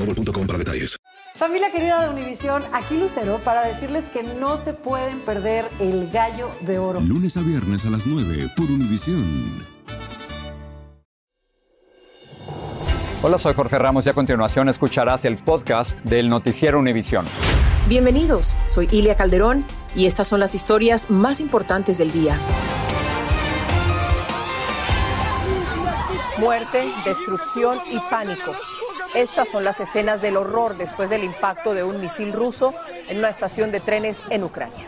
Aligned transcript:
boostmobile.com 0.00 0.46
para 0.46 0.58
detalles. 0.58 0.96
Familia 1.34 1.70
querida 1.70 2.02
de 2.02 2.10
Univisión, 2.10 2.62
aquí 2.72 2.98
Lucero 2.98 3.40
para 3.42 3.62
decirles 3.62 4.08
que 4.08 4.22
no 4.22 4.56
se 4.56 4.74
pueden 4.74 5.20
perder 5.20 5.66
el 5.78 6.10
gallo 6.10 6.50
de 6.60 6.78
oro. 6.78 7.00
Lunes 7.00 7.36
a 7.36 7.40
viernes 7.40 7.86
a 7.86 7.90
las 7.90 8.06
9 8.06 8.50
por 8.56 8.70
Univisión. 8.70 9.24
Hola, 13.22 13.38
soy 13.38 13.54
Jorge 13.54 13.78
Ramos 13.78 14.06
y 14.06 14.08
a 14.08 14.12
continuación 14.14 14.68
escucharás 14.68 15.24
el 15.24 15.36
podcast 15.36 15.98
del 16.00 16.28
noticiero 16.28 16.78
Univisión. 16.78 17.26
Bienvenidos, 17.88 18.56
soy 18.66 18.88
Ilia 18.90 19.14
Calderón 19.14 19.64
y 19.94 20.06
estas 20.06 20.26
son 20.28 20.40
las 20.40 20.54
historias 20.54 21.10
más 21.10 21.40
importantes 21.40 21.98
del 21.98 22.12
día. 22.12 22.38
Muerte, 26.38 26.90
destrucción 27.04 27.78
y 27.90 27.98
pánico. 28.10 28.52
Estas 29.14 29.48
son 29.48 29.64
las 29.64 29.80
escenas 29.80 30.22
del 30.22 30.36
horror 30.36 30.76
después 30.76 31.10
del 31.10 31.24
impacto 31.24 31.74
de 31.74 31.82
un 31.82 32.00
misil 32.00 32.32
ruso 32.32 32.72
en 33.08 33.18
una 33.18 33.28
estación 33.28 33.72
de 33.72 33.80
trenes 33.80 34.22
en 34.30 34.44
Ucrania. 34.44 34.86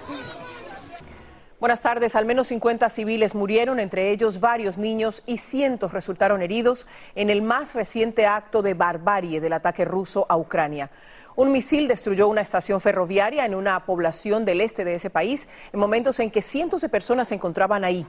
Buenas 1.58 1.80
tardes. 1.80 2.14
Al 2.14 2.24
menos 2.24 2.46
50 2.46 2.88
civiles 2.88 3.34
murieron, 3.34 3.80
entre 3.80 4.10
ellos 4.10 4.38
varios 4.38 4.78
niños, 4.78 5.24
y 5.26 5.38
cientos 5.38 5.92
resultaron 5.92 6.40
heridos 6.40 6.86
en 7.16 7.30
el 7.30 7.42
más 7.42 7.74
reciente 7.74 8.24
acto 8.24 8.62
de 8.62 8.74
barbarie 8.74 9.40
del 9.40 9.54
ataque 9.54 9.84
ruso 9.84 10.24
a 10.28 10.36
Ucrania. 10.36 10.92
Un 11.34 11.50
misil 11.50 11.88
destruyó 11.88 12.28
una 12.28 12.42
estación 12.42 12.80
ferroviaria 12.80 13.44
en 13.44 13.56
una 13.56 13.84
población 13.86 14.44
del 14.44 14.60
este 14.60 14.84
de 14.84 14.94
ese 14.94 15.10
país 15.10 15.48
en 15.72 15.80
momentos 15.80 16.20
en 16.20 16.30
que 16.30 16.42
cientos 16.42 16.80
de 16.80 16.88
personas 16.88 17.26
se 17.26 17.34
encontraban 17.34 17.82
ahí. 17.82 18.06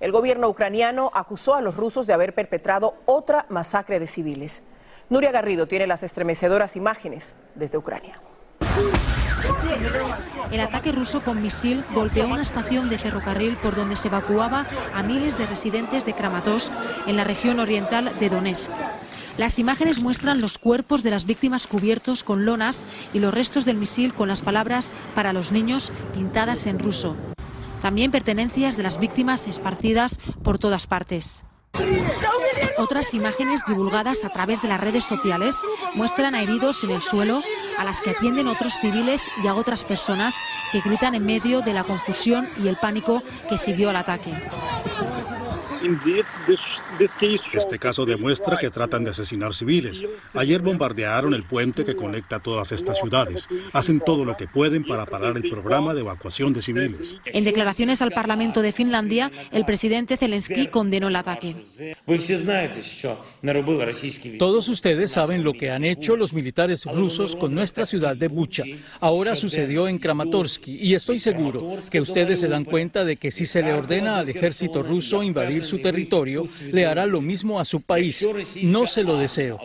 El 0.00 0.12
gobierno 0.12 0.46
ucraniano 0.46 1.10
acusó 1.14 1.54
a 1.54 1.62
los 1.62 1.76
rusos 1.76 2.06
de 2.06 2.12
haber 2.12 2.34
perpetrado 2.34 2.96
otra 3.06 3.46
masacre 3.48 3.98
de 3.98 4.06
civiles. 4.06 4.62
Nuria 5.10 5.32
Garrido 5.32 5.66
tiene 5.66 5.86
las 5.86 6.02
estremecedoras 6.02 6.76
imágenes 6.76 7.36
desde 7.54 7.78
Ucrania. 7.78 8.20
El 10.50 10.60
ataque 10.60 10.92
ruso 10.92 11.20
con 11.20 11.42
misil 11.42 11.84
golpeó 11.92 12.26
una 12.26 12.42
estación 12.42 12.88
de 12.88 12.98
ferrocarril 12.98 13.56
por 13.56 13.74
donde 13.74 13.96
se 13.96 14.08
evacuaba 14.08 14.66
a 14.94 15.02
miles 15.02 15.36
de 15.36 15.46
residentes 15.46 16.04
de 16.04 16.14
Kramatorsk 16.14 16.72
en 17.06 17.16
la 17.16 17.24
región 17.24 17.60
oriental 17.60 18.12
de 18.18 18.30
Donetsk. 18.30 18.70
Las 19.36 19.58
imágenes 19.58 20.00
muestran 20.00 20.40
los 20.40 20.58
cuerpos 20.58 21.02
de 21.02 21.10
las 21.10 21.26
víctimas 21.26 21.66
cubiertos 21.66 22.24
con 22.24 22.46
lonas 22.46 22.86
y 23.12 23.18
los 23.18 23.34
restos 23.34 23.64
del 23.64 23.76
misil 23.76 24.14
con 24.14 24.28
las 24.28 24.42
palabras 24.42 24.92
para 25.14 25.32
los 25.32 25.52
niños 25.52 25.92
pintadas 26.14 26.66
en 26.66 26.78
ruso. 26.78 27.16
También 27.82 28.10
pertenencias 28.10 28.76
de 28.76 28.84
las 28.84 28.98
víctimas 28.98 29.46
esparcidas 29.48 30.18
por 30.42 30.58
todas 30.58 30.86
partes. 30.86 31.44
Otras 32.76 33.14
imágenes 33.14 33.62
divulgadas 33.66 34.24
a 34.24 34.30
través 34.30 34.60
de 34.62 34.68
las 34.68 34.80
redes 34.80 35.04
sociales 35.04 35.62
muestran 35.94 36.34
a 36.34 36.42
heridos 36.42 36.82
en 36.84 36.90
el 36.90 37.02
suelo, 37.02 37.40
a 37.78 37.84
las 37.84 38.00
que 38.00 38.10
atienden 38.10 38.48
otros 38.48 38.74
civiles 38.80 39.28
y 39.42 39.46
a 39.46 39.54
otras 39.54 39.84
personas 39.84 40.34
que 40.72 40.80
gritan 40.80 41.14
en 41.14 41.24
medio 41.24 41.60
de 41.60 41.72
la 41.72 41.84
confusión 41.84 42.48
y 42.62 42.68
el 42.68 42.76
pánico 42.76 43.22
que 43.48 43.58
siguió 43.58 43.90
al 43.90 43.96
ataque. 43.96 44.32
Este 47.52 47.78
caso 47.78 48.06
demuestra 48.06 48.56
que 48.56 48.70
tratan 48.70 49.04
de 49.04 49.10
asesinar 49.10 49.54
civiles. 49.54 50.04
Ayer 50.34 50.62
bombardearon 50.62 51.34
el 51.34 51.44
puente 51.44 51.84
que 51.84 51.94
conecta 51.94 52.40
todas 52.40 52.72
estas 52.72 52.98
ciudades. 52.98 53.48
Hacen 53.72 54.00
todo 54.00 54.24
lo 54.24 54.36
que 54.36 54.46
pueden 54.46 54.84
para 54.84 55.04
parar 55.06 55.36
el 55.36 55.48
programa 55.48 55.94
de 55.94 56.00
evacuación 56.00 56.52
de 56.52 56.62
civiles. 56.62 57.16
En 57.26 57.44
declaraciones 57.44 58.02
al 58.02 58.12
Parlamento 58.12 58.62
de 58.62 58.72
Finlandia, 58.72 59.30
el 59.52 59.64
presidente 59.64 60.16
Zelensky 60.16 60.68
condenó 60.68 61.08
el 61.08 61.16
ataque. 61.16 61.56
Todos 64.38 64.68
ustedes 64.68 65.10
saben 65.10 65.44
lo 65.44 65.52
que 65.52 65.70
han 65.70 65.84
hecho 65.84 66.16
los 66.16 66.32
militares 66.32 66.84
rusos 66.84 67.36
con 67.36 67.54
nuestra 67.54 67.84
ciudad 67.86 68.16
de 68.16 68.28
Bucha. 68.28 68.64
Ahora 69.00 69.36
sucedió 69.36 69.88
en 69.88 69.98
Kramatorsk 69.98 70.68
y 70.68 70.94
estoy 70.94 71.18
seguro 71.18 71.76
que 71.90 72.00
ustedes 72.00 72.40
se 72.40 72.48
dan 72.48 72.64
cuenta 72.64 73.04
de 73.04 73.16
que 73.16 73.30
si 73.30 73.46
se 73.46 73.62
le 73.62 73.72
ordena 73.72 74.18
al 74.18 74.28
ejército 74.28 74.82
ruso 74.82 75.22
invadir 75.22 75.64
su 75.64 75.73
territorio, 75.80 76.44
le 76.72 76.86
hará 76.86 77.06
lo 77.06 77.20
mismo 77.20 77.60
a 77.60 77.64
su 77.64 77.80
país. 77.80 78.26
No 78.62 78.86
se 78.86 79.02
lo 79.02 79.16
deseo. 79.16 79.58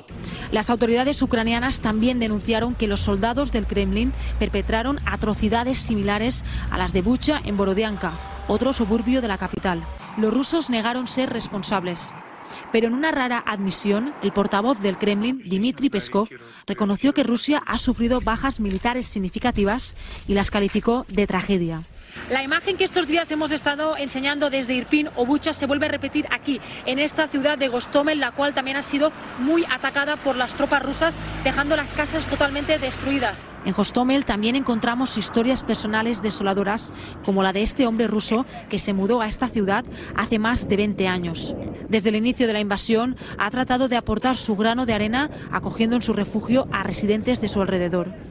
Las 0.52 0.70
autoridades 0.70 1.22
ucranianas 1.22 1.80
también 1.80 2.20
denunciaron 2.20 2.76
que 2.76 2.88
los 2.88 3.00
soldados 3.00 3.52
del 3.52 3.68
Kremlin 3.68 4.14
perpetraron 4.40 5.00
atrocidades 5.06 5.78
similares 5.80 6.44
a 6.72 6.78
las 6.78 6.94
de 6.94 7.02
Bucha 7.02 7.42
en 7.46 7.58
Borodianka, 7.58 8.12
otro 8.48 8.74
suburbio 8.74 9.22
de 9.22 9.28
la 9.28 9.38
capital. 9.38 9.82
Los 10.18 10.34
rusos 10.34 10.70
negaron 10.70 11.08
ser 11.08 11.30
responsables. 11.30 12.16
Pero 12.72 12.88
en 12.88 12.94
una 12.94 13.12
rara 13.12 13.44
admisión, 13.46 14.14
el 14.22 14.32
portavoz 14.32 14.80
del 14.80 14.98
Kremlin, 14.98 15.42
Dmitry 15.46 15.90
Peskov, 15.90 16.30
reconoció 16.68 17.14
que 17.14 17.24
Rusia 17.24 17.62
ha 17.66 17.78
sufrido 17.78 18.22
bajas 18.22 18.60
militares 18.60 19.08
significativas 19.08 19.96
y 20.28 20.34
las 20.34 20.52
calificó 20.52 21.06
de 21.10 21.28
tragedia. 21.28 21.84
La 22.30 22.44
imagen 22.44 22.78
que 22.78 22.84
estos 22.84 23.08
días 23.08 23.32
hemos 23.32 23.52
estado 23.52 23.98
enseñando 23.98 24.50
desde 24.50 24.76
Irpin 24.76 25.10
o 25.16 25.26
Bucha 25.26 25.54
se 25.54 25.66
vuelve 25.66 25.88
a 25.88 25.90
repetir 25.90 26.28
aquí, 26.30 26.62
en 26.86 27.00
esta 27.00 27.28
ciudad 27.28 27.58
de 27.58 27.70
Gostomel, 27.70 28.20
la 28.20 28.32
cual 28.32 28.54
también 28.54 28.78
ha 28.78 28.84
sido 28.84 29.12
muy 29.40 29.66
atacada 29.66 30.16
por 30.16 30.36
las 30.36 30.54
tropas 30.54 30.84
rusas, 30.84 31.18
dejando 31.44 31.76
las 31.76 31.94
casas 31.94 32.28
totalmente 32.28 32.78
destruidas. 32.78 33.46
En 33.66 33.74
Gostomel 33.74 34.26
también 34.26 34.56
encontramos 34.56 35.18
historias 35.18 35.64
personales 35.64 36.22
desoladoras, 36.22 36.94
como 37.26 37.42
la 37.42 37.52
de 37.52 37.64
este 37.64 37.88
hombre 37.88 38.08
ruso 38.08 38.46
que 38.70 38.78
se 38.78 38.94
mudó 38.94 39.22
a 39.22 39.28
esta 39.28 39.48
ciudad 39.48 39.84
hace 40.16 40.38
más 40.38 40.68
de 40.68 40.78
20 40.78 41.08
años. 41.08 41.56
Desde 41.90 42.10
el 42.10 42.16
inicio 42.16 42.46
de 42.46 42.54
la 42.54 42.60
invasión 42.60 43.18
ha 43.38 43.50
tratado 43.50 43.88
de 43.88 43.98
aportar 43.98 44.38
su 44.38 44.56
grano 44.56 44.86
de 44.86 44.94
arena, 44.94 45.32
acogiendo 45.52 45.96
en 45.96 46.04
su 46.04 46.14
refugio 46.14 46.68
a 46.72 46.84
residentes 46.84 47.42
de 47.42 47.48
su 47.48 47.60
alrededor. 47.60 48.29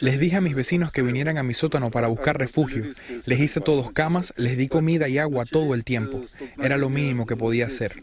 Les 0.00 0.20
dije 0.20 0.36
a 0.36 0.40
mis 0.40 0.54
vecinos 0.54 0.92
que 0.92 1.02
vinieran 1.02 1.38
a 1.38 1.42
mi 1.42 1.54
sótano 1.54 1.90
para 1.90 2.08
buscar 2.08 2.38
refugio. 2.38 2.84
Les 3.24 3.40
hice 3.40 3.60
todos 3.60 3.92
camas, 3.92 4.32
les 4.36 4.56
di 4.56 4.68
comida 4.68 5.08
y 5.08 5.18
agua 5.18 5.44
todo 5.44 5.74
el 5.74 5.84
tiempo. 5.84 6.24
Era 6.58 6.76
lo 6.76 6.88
mínimo 6.88 7.26
que 7.26 7.36
podía 7.36 7.66
hacer. 7.66 8.02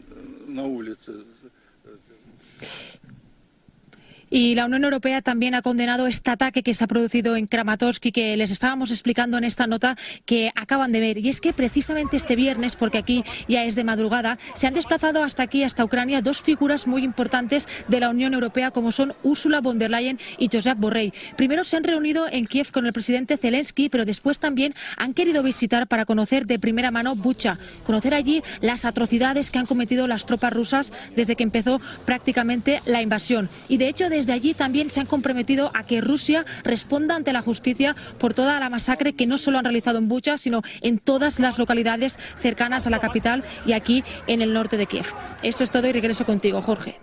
Y 4.34 4.56
la 4.56 4.64
Unión 4.64 4.82
Europea 4.82 5.22
también 5.22 5.54
ha 5.54 5.62
condenado 5.62 6.08
este 6.08 6.32
ataque 6.32 6.64
que 6.64 6.74
se 6.74 6.82
ha 6.82 6.88
producido 6.88 7.36
en 7.36 7.46
Kramatorsk 7.46 8.06
y 8.06 8.10
que 8.10 8.36
les 8.36 8.50
estábamos 8.50 8.90
explicando 8.90 9.38
en 9.38 9.44
esta 9.44 9.68
nota 9.68 9.96
que 10.26 10.50
acaban 10.56 10.90
de 10.90 10.98
ver. 10.98 11.18
Y 11.18 11.28
es 11.28 11.40
que 11.40 11.52
precisamente 11.52 12.16
este 12.16 12.34
viernes, 12.34 12.74
porque 12.74 12.98
aquí 12.98 13.22
ya 13.46 13.62
es 13.62 13.76
de 13.76 13.84
madrugada, 13.84 14.38
se 14.56 14.66
han 14.66 14.74
desplazado 14.74 15.22
hasta 15.22 15.44
aquí, 15.44 15.62
hasta 15.62 15.84
Ucrania, 15.84 16.20
dos 16.20 16.42
figuras 16.42 16.88
muy 16.88 17.04
importantes 17.04 17.68
de 17.86 18.00
la 18.00 18.10
Unión 18.10 18.34
Europea, 18.34 18.72
como 18.72 18.90
son 18.90 19.14
Ursula 19.22 19.60
von 19.60 19.78
der 19.78 19.92
Leyen 19.92 20.18
y 20.36 20.48
Josep 20.52 20.80
Borrell. 20.80 21.14
Primero 21.36 21.62
se 21.62 21.76
han 21.76 21.84
reunido 21.84 22.26
en 22.28 22.46
Kiev 22.46 22.72
con 22.72 22.86
el 22.86 22.92
presidente 22.92 23.36
Zelensky, 23.36 23.88
pero 23.88 24.04
después 24.04 24.40
también 24.40 24.74
han 24.96 25.14
querido 25.14 25.44
visitar 25.44 25.86
para 25.86 26.06
conocer 26.06 26.44
de 26.46 26.58
primera 26.58 26.90
mano 26.90 27.14
Bucha, 27.14 27.56
conocer 27.86 28.14
allí 28.14 28.42
las 28.60 28.84
atrocidades 28.84 29.52
que 29.52 29.60
han 29.60 29.66
cometido 29.66 30.08
las 30.08 30.26
tropas 30.26 30.52
rusas 30.52 30.92
desde 31.14 31.36
que 31.36 31.44
empezó 31.44 31.80
prácticamente 32.04 32.80
la 32.84 33.00
invasión. 33.00 33.48
Y 33.68 33.76
de 33.76 33.86
hecho, 33.86 34.08
desde 34.08 34.23
desde 34.24 34.32
allí 34.32 34.54
también 34.54 34.88
se 34.88 35.00
han 35.00 35.06
comprometido 35.06 35.70
a 35.74 35.82
que 35.82 36.00
Rusia 36.00 36.46
responda 36.62 37.14
ante 37.14 37.34
la 37.34 37.42
justicia 37.42 37.94
por 38.18 38.32
toda 38.32 38.58
la 38.58 38.70
masacre 38.70 39.12
que 39.12 39.26
no 39.26 39.36
solo 39.36 39.58
han 39.58 39.66
realizado 39.66 39.98
en 39.98 40.08
Bucha, 40.08 40.38
sino 40.38 40.62
en 40.80 40.98
todas 40.98 41.40
las 41.40 41.58
localidades 41.58 42.18
cercanas 42.38 42.86
a 42.86 42.90
la 42.90 43.00
capital 43.00 43.44
y 43.66 43.74
aquí 43.74 44.02
en 44.26 44.40
el 44.40 44.54
norte 44.54 44.78
de 44.78 44.86
Kiev. 44.86 45.04
Esto 45.42 45.62
es 45.62 45.70
todo 45.70 45.86
y 45.88 45.92
regreso 45.92 46.24
contigo, 46.24 46.62
Jorge. 46.62 46.98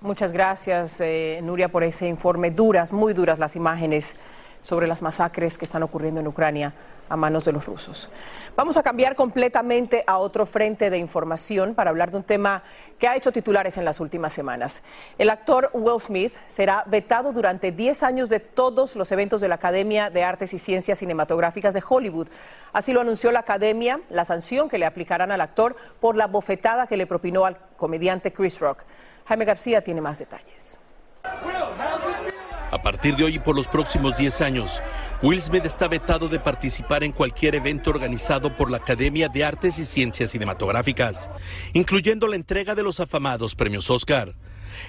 Muchas 0.00 0.32
gracias, 0.32 1.00
eh, 1.00 1.38
Nuria, 1.40 1.68
por 1.68 1.84
ese 1.84 2.08
informe. 2.08 2.50
Duras, 2.50 2.92
muy 2.92 3.12
duras 3.12 3.38
las 3.38 3.54
imágenes 3.54 4.16
sobre 4.62 4.86
las 4.86 5.02
masacres 5.02 5.58
que 5.58 5.64
están 5.64 5.82
ocurriendo 5.82 6.20
en 6.20 6.26
Ucrania 6.26 6.74
a 7.08 7.16
manos 7.16 7.44
de 7.44 7.52
los 7.52 7.66
rusos. 7.66 8.10
Vamos 8.56 8.76
a 8.76 8.82
cambiar 8.82 9.14
completamente 9.14 10.04
a 10.06 10.18
otro 10.18 10.46
frente 10.46 10.90
de 10.90 10.98
información 10.98 11.74
para 11.74 11.90
hablar 11.90 12.10
de 12.10 12.18
un 12.18 12.22
tema 12.22 12.62
que 12.98 13.08
ha 13.08 13.16
hecho 13.16 13.32
titulares 13.32 13.78
en 13.78 13.84
las 13.84 14.00
últimas 14.00 14.34
semanas. 14.34 14.82
El 15.16 15.30
actor 15.30 15.70
Will 15.72 16.00
Smith 16.00 16.34
será 16.46 16.84
vetado 16.86 17.32
durante 17.32 17.72
10 17.72 18.02
años 18.02 18.28
de 18.28 18.40
todos 18.40 18.96
los 18.96 19.10
eventos 19.12 19.40
de 19.40 19.48
la 19.48 19.54
Academia 19.56 20.10
de 20.10 20.24
Artes 20.24 20.52
y 20.54 20.58
Ciencias 20.58 20.98
Cinematográficas 20.98 21.74
de 21.74 21.82
Hollywood. 21.86 22.28
Así 22.72 22.92
lo 22.92 23.00
anunció 23.00 23.32
la 23.32 23.40
Academia, 23.40 24.00
la 24.10 24.24
sanción 24.24 24.68
que 24.68 24.78
le 24.78 24.86
aplicarán 24.86 25.32
al 25.32 25.40
actor 25.40 25.76
por 26.00 26.16
la 26.16 26.26
bofetada 26.26 26.86
que 26.86 26.96
le 26.96 27.06
propinó 27.06 27.46
al 27.46 27.56
comediante 27.76 28.32
Chris 28.32 28.60
Rock. 28.60 28.82
Jaime 29.26 29.44
García 29.44 29.82
tiene 29.82 30.00
más 30.00 30.18
detalles. 30.18 30.78
A 32.70 32.82
partir 32.82 33.16
de 33.16 33.24
hoy 33.24 33.36
y 33.36 33.38
por 33.38 33.56
los 33.56 33.66
próximos 33.66 34.18
10 34.18 34.42
años, 34.42 34.82
Will 35.22 35.40
Smith 35.40 35.64
está 35.64 35.88
vetado 35.88 36.28
de 36.28 36.38
participar 36.38 37.02
en 37.02 37.12
cualquier 37.12 37.54
evento 37.54 37.88
organizado 37.90 38.54
por 38.54 38.70
la 38.70 38.76
Academia 38.76 39.28
de 39.28 39.42
Artes 39.42 39.78
y 39.78 39.86
Ciencias 39.86 40.30
Cinematográficas, 40.32 41.30
incluyendo 41.72 42.26
la 42.26 42.36
entrega 42.36 42.74
de 42.74 42.82
los 42.82 43.00
afamados 43.00 43.54
premios 43.54 43.88
Oscar. 43.88 44.34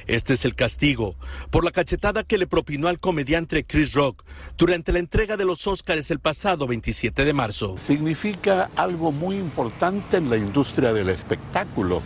Este 0.07 0.33
es 0.33 0.43
el 0.43 0.55
castigo 0.55 1.15
por 1.49 1.63
la 1.63 1.71
cachetada 1.71 2.23
que 2.23 2.37
le 2.37 2.47
propinó 2.47 2.89
al 2.89 2.99
comediante 2.99 3.63
Chris 3.63 3.93
Rock 3.93 4.23
durante 4.57 4.91
la 4.91 4.99
entrega 4.99 5.37
de 5.37 5.45
los 5.45 5.65
Oscars 5.65 6.11
el 6.11 6.19
pasado 6.19 6.67
27 6.67 7.23
de 7.23 7.33
marzo. 7.33 7.77
Significa 7.77 8.69
algo 8.75 9.13
muy 9.13 9.37
importante 9.37 10.17
en 10.17 10.29
la 10.29 10.35
industria 10.35 10.91
del 10.91 11.09
espectáculo 11.09 12.01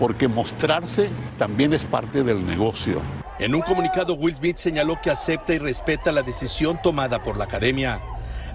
porque 0.00 0.28
mostrarse 0.28 1.10
también 1.36 1.74
es 1.74 1.84
parte 1.84 2.24
del 2.24 2.46
negocio. 2.46 3.02
En 3.38 3.54
un 3.54 3.60
comunicado, 3.60 4.14
Will 4.14 4.34
Smith 4.34 4.56
señaló 4.56 4.98
que 5.02 5.10
acepta 5.10 5.52
y 5.52 5.58
respeta 5.58 6.10
la 6.10 6.22
decisión 6.22 6.80
tomada 6.82 7.22
por 7.22 7.36
la 7.36 7.44
academia, 7.44 8.00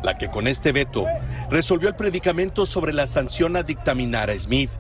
la 0.02 0.18
que 0.18 0.28
con 0.28 0.48
este 0.48 0.72
veto 0.72 1.06
resolvió 1.52 1.88
el 1.88 1.96
predicamento 1.96 2.66
sobre 2.66 2.94
la 2.94 3.06
sanción 3.06 3.56
a 3.58 3.62
dictaminar 3.62 4.32
a 4.32 4.40
Smith 4.40 4.72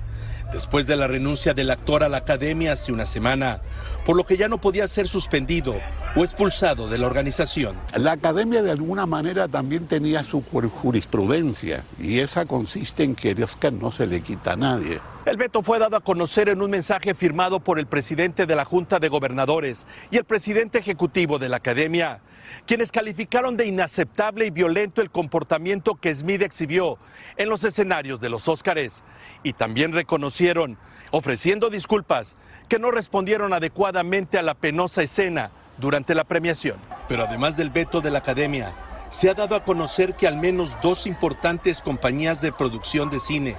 después 0.51 0.87
de 0.87 0.95
la 0.95 1.07
renuncia 1.07 1.53
del 1.53 1.69
actor 1.69 2.03
a 2.03 2.09
la 2.09 2.17
academia 2.17 2.73
hace 2.73 2.91
una 2.91 3.05
semana, 3.05 3.59
por 4.05 4.15
lo 4.15 4.23
que 4.23 4.37
ya 4.37 4.47
no 4.47 4.59
podía 4.59 4.87
ser 4.87 5.07
suspendido 5.07 5.75
o 6.15 6.23
expulsado 6.23 6.87
de 6.87 6.97
la 6.97 7.07
organización. 7.07 7.75
La 7.95 8.13
academia 8.13 8.61
de 8.61 8.71
alguna 8.71 9.05
manera 9.05 9.47
también 9.47 9.87
tenía 9.87 10.23
su 10.23 10.43
jurisprudencia 10.43 11.83
y 11.99 12.19
esa 12.19 12.45
consiste 12.45 13.03
en 13.03 13.15
que 13.15 13.35
Oscar 13.43 13.73
no 13.73 13.91
se 13.91 14.05
le 14.05 14.21
quita 14.21 14.53
a 14.53 14.55
nadie. 14.55 15.01
El 15.25 15.37
veto 15.37 15.63
fue 15.63 15.79
dado 15.79 15.97
a 15.97 16.01
conocer 16.01 16.49
en 16.49 16.61
un 16.61 16.69
mensaje 16.69 17.15
firmado 17.15 17.59
por 17.59 17.79
el 17.79 17.87
presidente 17.87 18.45
de 18.45 18.55
la 18.55 18.63
Junta 18.63 18.99
de 18.99 19.09
Gobernadores 19.09 19.87
y 20.11 20.17
el 20.17 20.23
presidente 20.23 20.77
ejecutivo 20.77 21.39
de 21.39 21.49
la 21.49 21.57
Academia, 21.57 22.21
quienes 22.67 22.91
calificaron 22.91 23.57
de 23.57 23.65
inaceptable 23.65 24.45
y 24.45 24.51
violento 24.51 25.01
el 25.01 25.09
comportamiento 25.09 25.95
que 25.95 26.13
Smith 26.13 26.43
exhibió 26.43 26.99
en 27.37 27.49
los 27.49 27.63
escenarios 27.63 28.21
de 28.21 28.29
los 28.29 28.47
Óscares 28.47 29.03
y 29.41 29.53
también 29.53 29.93
reconocieron, 29.93 30.77
ofreciendo 31.11 31.69
disculpas, 31.69 32.35
que 32.67 32.79
no 32.79 32.91
respondieron 32.91 33.53
adecuadamente 33.53 34.37
a 34.37 34.41
la 34.41 34.53
penosa 34.53 35.03
escena 35.03 35.51
durante 35.77 36.15
la 36.15 36.23
premiación. 36.23 36.77
Pero 37.07 37.23
además 37.23 37.57
del 37.57 37.69
veto 37.69 38.01
de 38.01 38.11
la 38.11 38.19
Academia, 38.19 38.73
se 39.09 39.29
ha 39.29 39.33
dado 39.33 39.55
a 39.55 39.63
conocer 39.63 40.15
que 40.15 40.27
al 40.27 40.37
menos 40.37 40.77
dos 40.81 41.07
importantes 41.07 41.81
compañías 41.81 42.41
de 42.41 42.51
producción 42.51 43.09
de 43.09 43.19
cine 43.19 43.55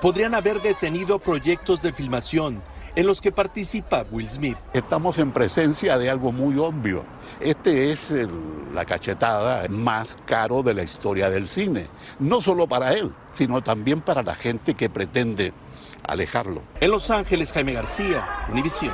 podrían 0.00 0.34
haber 0.34 0.60
detenido 0.60 1.18
proyectos 1.18 1.80
de 1.80 1.92
filmación 1.92 2.62
en 2.94 3.06
los 3.06 3.20
que 3.20 3.32
participa 3.32 4.04
Will 4.10 4.28
Smith. 4.28 4.58
Estamos 4.72 5.18
en 5.18 5.32
presencia 5.32 5.96
de 5.96 6.10
algo 6.10 6.30
muy 6.30 6.58
obvio. 6.58 7.04
Este 7.40 7.90
es 7.90 8.12
la 8.74 8.84
cachetada 8.84 9.66
más 9.68 10.18
caro 10.26 10.62
de 10.62 10.74
la 10.74 10.82
historia 10.82 11.30
del 11.30 11.48
cine, 11.48 11.86
no 12.18 12.40
solo 12.40 12.66
para 12.66 12.92
él, 12.92 13.12
sino 13.32 13.62
también 13.62 14.02
para 14.02 14.22
la 14.22 14.34
gente 14.34 14.74
que 14.74 14.90
pretende 14.90 15.52
alejarlo. 16.06 16.62
En 16.80 16.90
Los 16.90 17.10
Ángeles, 17.10 17.52
Jaime 17.52 17.72
García, 17.72 18.46
Univision. 18.50 18.92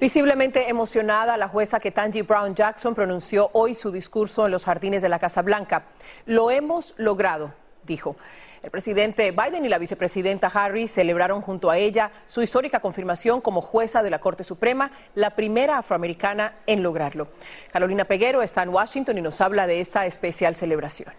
Visiblemente 0.00 0.70
emocionada, 0.70 1.36
la 1.36 1.48
jueza 1.48 1.78
Ketanji 1.78 2.22
Brown 2.22 2.54
Jackson 2.54 2.94
pronunció 2.94 3.50
hoy 3.52 3.74
su 3.74 3.92
discurso 3.92 4.46
en 4.46 4.52
los 4.52 4.64
jardines 4.64 5.02
de 5.02 5.10
la 5.10 5.18
Casa 5.18 5.42
Blanca. 5.42 5.84
Lo 6.24 6.50
hemos 6.50 6.94
logrado, 6.96 7.52
dijo. 7.84 8.16
El 8.62 8.70
presidente 8.70 9.30
Biden 9.30 9.64
y 9.64 9.68
la 9.68 9.78
vicepresidenta 9.78 10.48
Harris 10.48 10.92
celebraron 10.92 11.40
junto 11.40 11.70
a 11.70 11.78
ella 11.78 12.10
su 12.26 12.42
histórica 12.42 12.80
confirmación 12.80 13.40
como 13.40 13.62
jueza 13.62 14.02
de 14.02 14.10
la 14.10 14.20
Corte 14.20 14.44
Suprema, 14.44 14.90
la 15.14 15.30
primera 15.30 15.78
afroamericana 15.78 16.54
en 16.66 16.82
lograrlo. 16.82 17.28
Carolina 17.72 18.04
Peguero 18.04 18.42
está 18.42 18.62
en 18.62 18.68
Washington 18.70 19.16
y 19.18 19.22
nos 19.22 19.40
habla 19.40 19.66
de 19.66 19.80
esta 19.80 20.04
especial 20.04 20.56
celebración. 20.56 21.12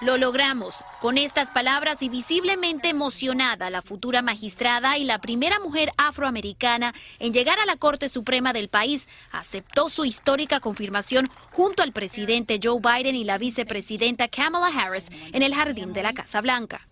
Lo 0.00 0.16
logramos. 0.16 0.84
Con 1.00 1.18
estas 1.18 1.50
palabras 1.50 2.02
y 2.02 2.08
visiblemente 2.08 2.88
emocionada, 2.88 3.68
la 3.68 3.82
futura 3.82 4.22
magistrada 4.22 4.96
y 4.96 5.02
la 5.02 5.20
primera 5.20 5.58
mujer 5.58 5.90
afroamericana 5.96 6.94
en 7.18 7.32
llegar 7.32 7.58
a 7.58 7.66
la 7.66 7.76
Corte 7.76 8.08
Suprema 8.08 8.52
del 8.52 8.68
país 8.68 9.08
aceptó 9.32 9.88
su 9.88 10.04
histórica 10.04 10.60
confirmación 10.60 11.28
junto 11.50 11.82
al 11.82 11.92
presidente 11.92 12.60
Joe 12.62 12.80
Biden 12.80 13.16
y 13.16 13.24
la 13.24 13.38
vicepresidenta 13.38 14.28
Kamala 14.28 14.68
Harris 14.68 15.06
en 15.32 15.42
el 15.42 15.52
jardín 15.52 15.92
de 15.92 16.04
la 16.04 16.12
Casa 16.12 16.40
Blanca. 16.40 16.86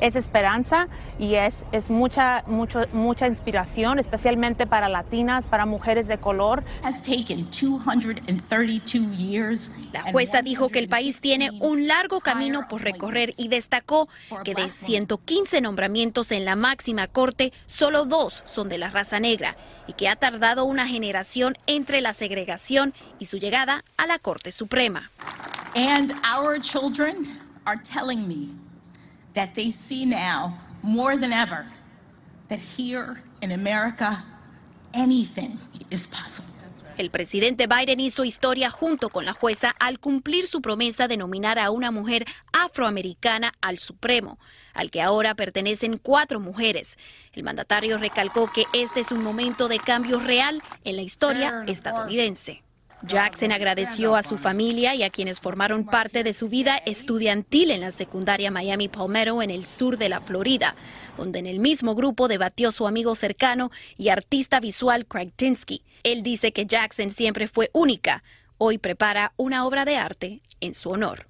Es 0.00 0.16
esperanza 0.16 0.88
y 1.18 1.34
es, 1.34 1.66
es 1.72 1.90
mucha, 1.90 2.44
mucho, 2.46 2.82
mucha 2.92 3.26
inspiración, 3.26 3.98
especialmente 3.98 4.66
para 4.66 4.88
latinas, 4.88 5.46
para 5.46 5.66
mujeres 5.66 6.06
de 6.06 6.18
color. 6.18 6.62
La 9.92 10.02
jueza 10.12 10.42
dijo 10.42 10.68
que 10.68 10.78
el 10.78 10.88
país 10.88 11.20
tiene 11.20 11.50
un 11.60 11.88
largo 11.88 12.20
camino 12.20 12.66
por 12.68 12.82
recorrer 12.82 13.34
y 13.36 13.48
destacó 13.48 14.08
que 14.44 14.54
de 14.54 14.72
115 14.72 15.60
nombramientos 15.60 16.32
en 16.32 16.44
la 16.44 16.56
máxima 16.56 17.06
corte, 17.08 17.52
solo 17.66 18.04
dos 18.04 18.42
son 18.46 18.68
de 18.68 18.78
la 18.78 18.88
raza 18.88 19.20
negra 19.20 19.56
y 19.86 19.94
que 19.94 20.08
ha 20.08 20.16
tardado 20.16 20.64
una 20.64 20.86
generación 20.86 21.58
entre 21.66 22.00
la 22.00 22.14
segregación 22.14 22.94
y 23.18 23.26
su 23.26 23.38
llegada 23.38 23.84
a 23.96 24.06
la 24.06 24.18
Corte 24.18 24.52
Suprema. 24.52 25.10
And 25.74 26.12
our 26.24 26.60
children 26.60 27.40
are 27.64 27.80
telling 27.82 28.28
me 28.28 28.61
that 29.34 29.54
they 29.54 29.70
see 29.70 30.04
now 30.04 30.58
more 30.82 31.16
than 31.16 31.32
ever 31.32 31.66
that 32.48 32.60
here 32.60 33.22
in 33.40 33.52
America 33.52 34.24
anything 34.94 35.58
is 35.90 36.06
possible. 36.06 36.52
El 36.98 37.10
presidente 37.10 37.66
Biden 37.66 38.00
hizo 38.00 38.24
historia 38.24 38.68
junto 38.68 39.08
con 39.08 39.24
la 39.24 39.32
jueza 39.32 39.74
al 39.80 39.98
cumplir 39.98 40.46
su 40.46 40.60
promesa 40.60 41.08
de 41.08 41.16
nominar 41.16 41.58
a 41.58 41.70
una 41.70 41.90
mujer 41.90 42.26
afroamericana 42.52 43.54
al 43.62 43.78
Supremo, 43.78 44.38
al 44.74 44.90
que 44.90 45.00
ahora 45.00 45.34
pertenecen 45.34 45.96
cuatro 45.96 46.38
mujeres. 46.38 46.98
El 47.32 47.44
mandatario 47.44 47.96
recalcó 47.96 48.52
que 48.52 48.66
este 48.74 49.00
es 49.00 49.10
un 49.10 49.24
momento 49.24 49.68
de 49.68 49.78
cambio 49.78 50.20
real 50.20 50.62
en 50.84 50.96
la 50.96 51.02
historia 51.02 51.64
estadounidense. 51.66 52.61
Jackson 53.06 53.50
agradeció 53.50 54.14
a 54.14 54.22
su 54.22 54.38
familia 54.38 54.94
y 54.94 55.02
a 55.02 55.10
quienes 55.10 55.40
formaron 55.40 55.84
parte 55.84 56.22
de 56.22 56.32
su 56.32 56.48
vida 56.48 56.76
estudiantil 56.86 57.72
en 57.72 57.80
la 57.80 57.90
secundaria 57.90 58.50
Miami 58.50 58.88
Palmetto 58.88 59.42
en 59.42 59.50
el 59.50 59.64
sur 59.64 59.98
de 59.98 60.08
la 60.08 60.20
Florida, 60.20 60.76
donde 61.16 61.40
en 61.40 61.46
el 61.46 61.58
mismo 61.58 61.94
grupo 61.94 62.28
debatió 62.28 62.70
su 62.70 62.86
amigo 62.86 63.14
cercano 63.14 63.70
y 63.98 64.08
artista 64.08 64.60
visual 64.60 65.06
Craig 65.06 65.32
Tinsky. 65.34 65.82
Él 66.04 66.22
dice 66.22 66.52
que 66.52 66.66
Jackson 66.66 67.10
siempre 67.10 67.48
fue 67.48 67.70
única. 67.72 68.22
Hoy 68.64 68.78
prepara 68.78 69.32
una 69.36 69.66
obra 69.66 69.84
de 69.84 69.96
arte 69.96 70.40
en 70.60 70.72
su 70.72 70.90
honor. 70.90 71.26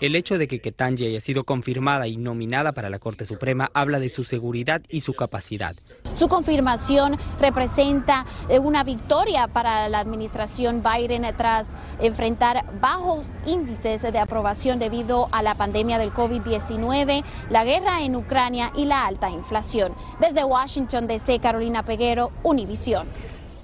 El 0.00 0.16
hecho 0.16 0.38
de 0.38 0.48
que 0.48 0.62
Ketanji 0.62 1.04
haya 1.04 1.20
sido 1.20 1.44
confirmada 1.44 2.06
y 2.06 2.16
nominada 2.16 2.72
para 2.72 2.88
la 2.88 2.98
Corte 2.98 3.26
Suprema 3.26 3.70
habla 3.74 3.98
de 3.98 4.08
su 4.08 4.24
seguridad 4.24 4.80
y 4.88 5.00
su 5.00 5.12
capacidad. 5.12 5.76
Su 6.14 6.28
confirmación 6.28 7.18
representa 7.42 8.24
eh, 8.48 8.58
una 8.58 8.84
victoria 8.84 9.48
para 9.48 9.90
la 9.90 9.98
administración 9.98 10.82
Biden 10.82 11.30
tras 11.36 11.76
enfrentar 12.00 12.64
bajos 12.80 13.30
índices 13.44 14.00
de 14.00 14.18
aprobación 14.18 14.78
debido 14.78 15.28
a 15.30 15.42
la 15.42 15.56
pandemia 15.56 15.98
del 15.98 16.10
COVID-19, 16.10 17.22
la 17.50 17.64
guerra 17.66 18.00
en 18.00 18.16
Ucrania 18.16 18.72
y 18.74 18.86
la 18.86 19.04
alta 19.04 19.28
inflación. 19.28 19.92
Desde 20.20 20.42
Washington, 20.42 21.06
D.C., 21.06 21.38
Carolina 21.38 21.82
Peguero, 21.82 22.32
Univisión. 22.42 23.06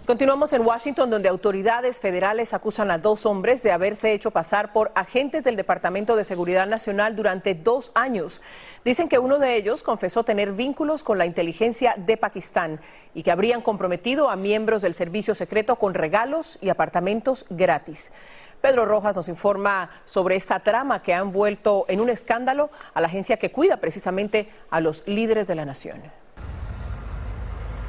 Continuamos 0.07 0.53
en 0.53 0.67
Washington, 0.67 1.09
donde 1.09 1.31
autoridades 1.31 1.99
federales 1.99 2.53
acusan 2.53 2.91
a 2.91 2.99
dos 2.99 3.25
hombres 3.25 3.63
de 3.63 3.73
haberse 3.73 4.13
hecho 4.13 4.33
pasar 4.33 4.75
por 4.75 4.93
agentes 4.95 5.45
del 5.45 5.57
Departamento 5.57 6.15
de 6.15 6.25
Seguridad 6.25 6.67
Nacional 6.67 7.17
durante 7.17 7.55
dos 7.55 7.91
años. 7.95 8.43
Dicen 8.85 9.09
que 9.09 9.19
uno 9.19 9.39
de 9.39 9.57
ellos 9.57 9.83
confesó 9.83 10.23
tener 10.23 10.53
vínculos 10.53 11.05
con 11.05 11.17
la 11.17 11.25
inteligencia 11.25 11.95
de 11.97 12.19
Pakistán 12.19 12.81
y 13.15 13.23
que 13.23 13.31
habrían 13.31 13.63
comprometido 13.63 14.29
a 14.29 14.37
miembros 14.37 14.83
del 14.83 14.93
servicio 14.93 15.35
secreto 15.35 15.77
con 15.77 15.95
regalos 15.95 16.59
y 16.61 16.69
apartamentos 16.69 17.47
gratis. 17.49 18.13
Pedro 18.61 18.85
Rojas 18.85 19.17
nos 19.17 19.31
informa 19.31 19.89
sobre 20.05 20.37
esta 20.37 20.61
trama 20.61 21.01
que 21.01 21.15
ha 21.15 21.21
envuelto 21.21 21.87
en 21.89 22.03
un 22.03 22.11
escándalo 22.11 22.69
a 22.93 23.01
la 23.01 23.07
agencia 23.07 23.39
que 23.39 23.51
cuida 23.51 23.79
precisamente 23.79 24.51
a 24.69 24.81
los 24.81 25.03
líderes 25.07 25.47
de 25.47 25.55
la 25.55 25.65
nación. 25.65 26.03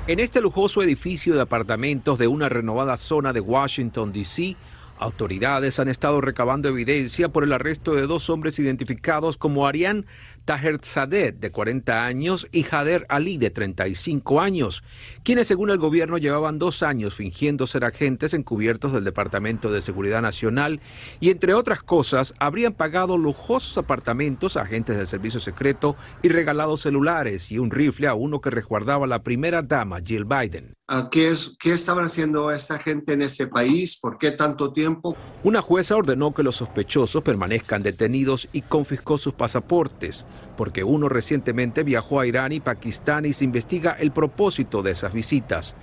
En 0.08 0.20
este 0.20 0.40
lujoso 0.40 0.84
edificio 0.84 1.34
de 1.34 1.42
apartamentos 1.42 2.20
de 2.20 2.28
una 2.28 2.48
renovada 2.48 2.96
zona 2.96 3.34
de 3.34 3.40
Washington, 3.40 4.14
D.C., 4.14 4.56
autoridades 5.00 5.80
han 5.80 5.88
estado 5.88 6.22
recabando 6.22 6.70
evidencia 6.70 7.30
por 7.30 7.44
el 7.44 7.52
arresto 7.52 7.96
de 7.96 8.06
dos 8.06 8.30
hombres 8.30 8.60
identificados 8.60 9.36
como 9.36 9.66
Arián 9.66 10.06
Taher 10.46 10.80
de 10.80 11.52
40 11.52 12.06
años, 12.06 12.48
y 12.52 12.64
Jader 12.64 13.06
Ali, 13.10 13.38
de 13.38 13.50
35 13.50 14.42
años, 14.42 14.84
quienes 15.24 15.48
según 15.48 15.72
el 15.72 15.80
gobierno 15.80 16.20
llevaban 16.20 16.60
dos 16.60 16.84
años 16.84 17.16
fingiendo 17.16 17.66
ser 17.66 17.84
agentes 17.84 18.34
encubiertos 18.34 18.94
del 18.94 19.04
Departamento 19.04 19.72
de 19.72 19.82
Seguridad 19.82 20.22
Nacional 20.22 20.82
y, 21.20 21.32
entre 21.32 21.56
otras 21.56 21.82
cosas, 21.82 22.34
habrían 22.40 22.74
pagado 22.74 23.18
lujosos 23.18 23.78
apartamentos 23.78 24.56
a 24.56 24.62
agentes 24.62 24.98
del 24.98 25.08
Servicio 25.08 25.40
Secreto 25.40 25.96
y 26.22 26.30
regalado 26.30 26.78
celulares 26.78 27.52
y 27.52 27.58
un 27.58 27.72
rifle 27.72 28.08
a 28.08 28.14
uno 28.14 28.40
que 28.40 28.52
resguardaba 28.52 29.08
la 29.08 29.24
primera 29.24 29.64
dama, 29.64 30.00
Jill 30.06 30.26
Biden. 30.26 30.76
¿Qué, 31.12 31.30
es, 31.30 31.56
¿Qué 31.60 31.74
estaban 31.74 32.06
haciendo 32.06 32.52
esta 32.52 32.78
gente 32.78 33.14
en 33.14 33.24
este 33.24 33.48
país? 33.48 33.98
¿Por 34.00 34.20
qué 34.20 34.32
tanto 34.32 34.72
tiempo? 34.72 35.18
Una 35.44 35.62
jueza 35.62 35.96
ordenó 35.96 36.34
que 36.34 36.44
los 36.44 36.58
sospechosos 36.58 37.24
permanezcan 37.24 37.82
detenidos 37.82 38.48
y 38.54 38.62
confiscó 38.62 39.18
sus 39.18 39.34
pasaportes 39.34 40.26
porque 40.56 40.84
uno 40.84 41.10
recientemente 41.10 41.84
viajó 41.84 42.20
a 42.20 42.28
Irán 42.28 42.52
y 42.52 42.60
Pakistán 42.60 43.26
y 43.26 43.34
se 43.34 43.44
investiga 43.44 43.92
el 43.92 44.12
propósito 44.12 44.84
de 44.84 44.92
esas 44.92 45.14
visitas. 45.14 45.76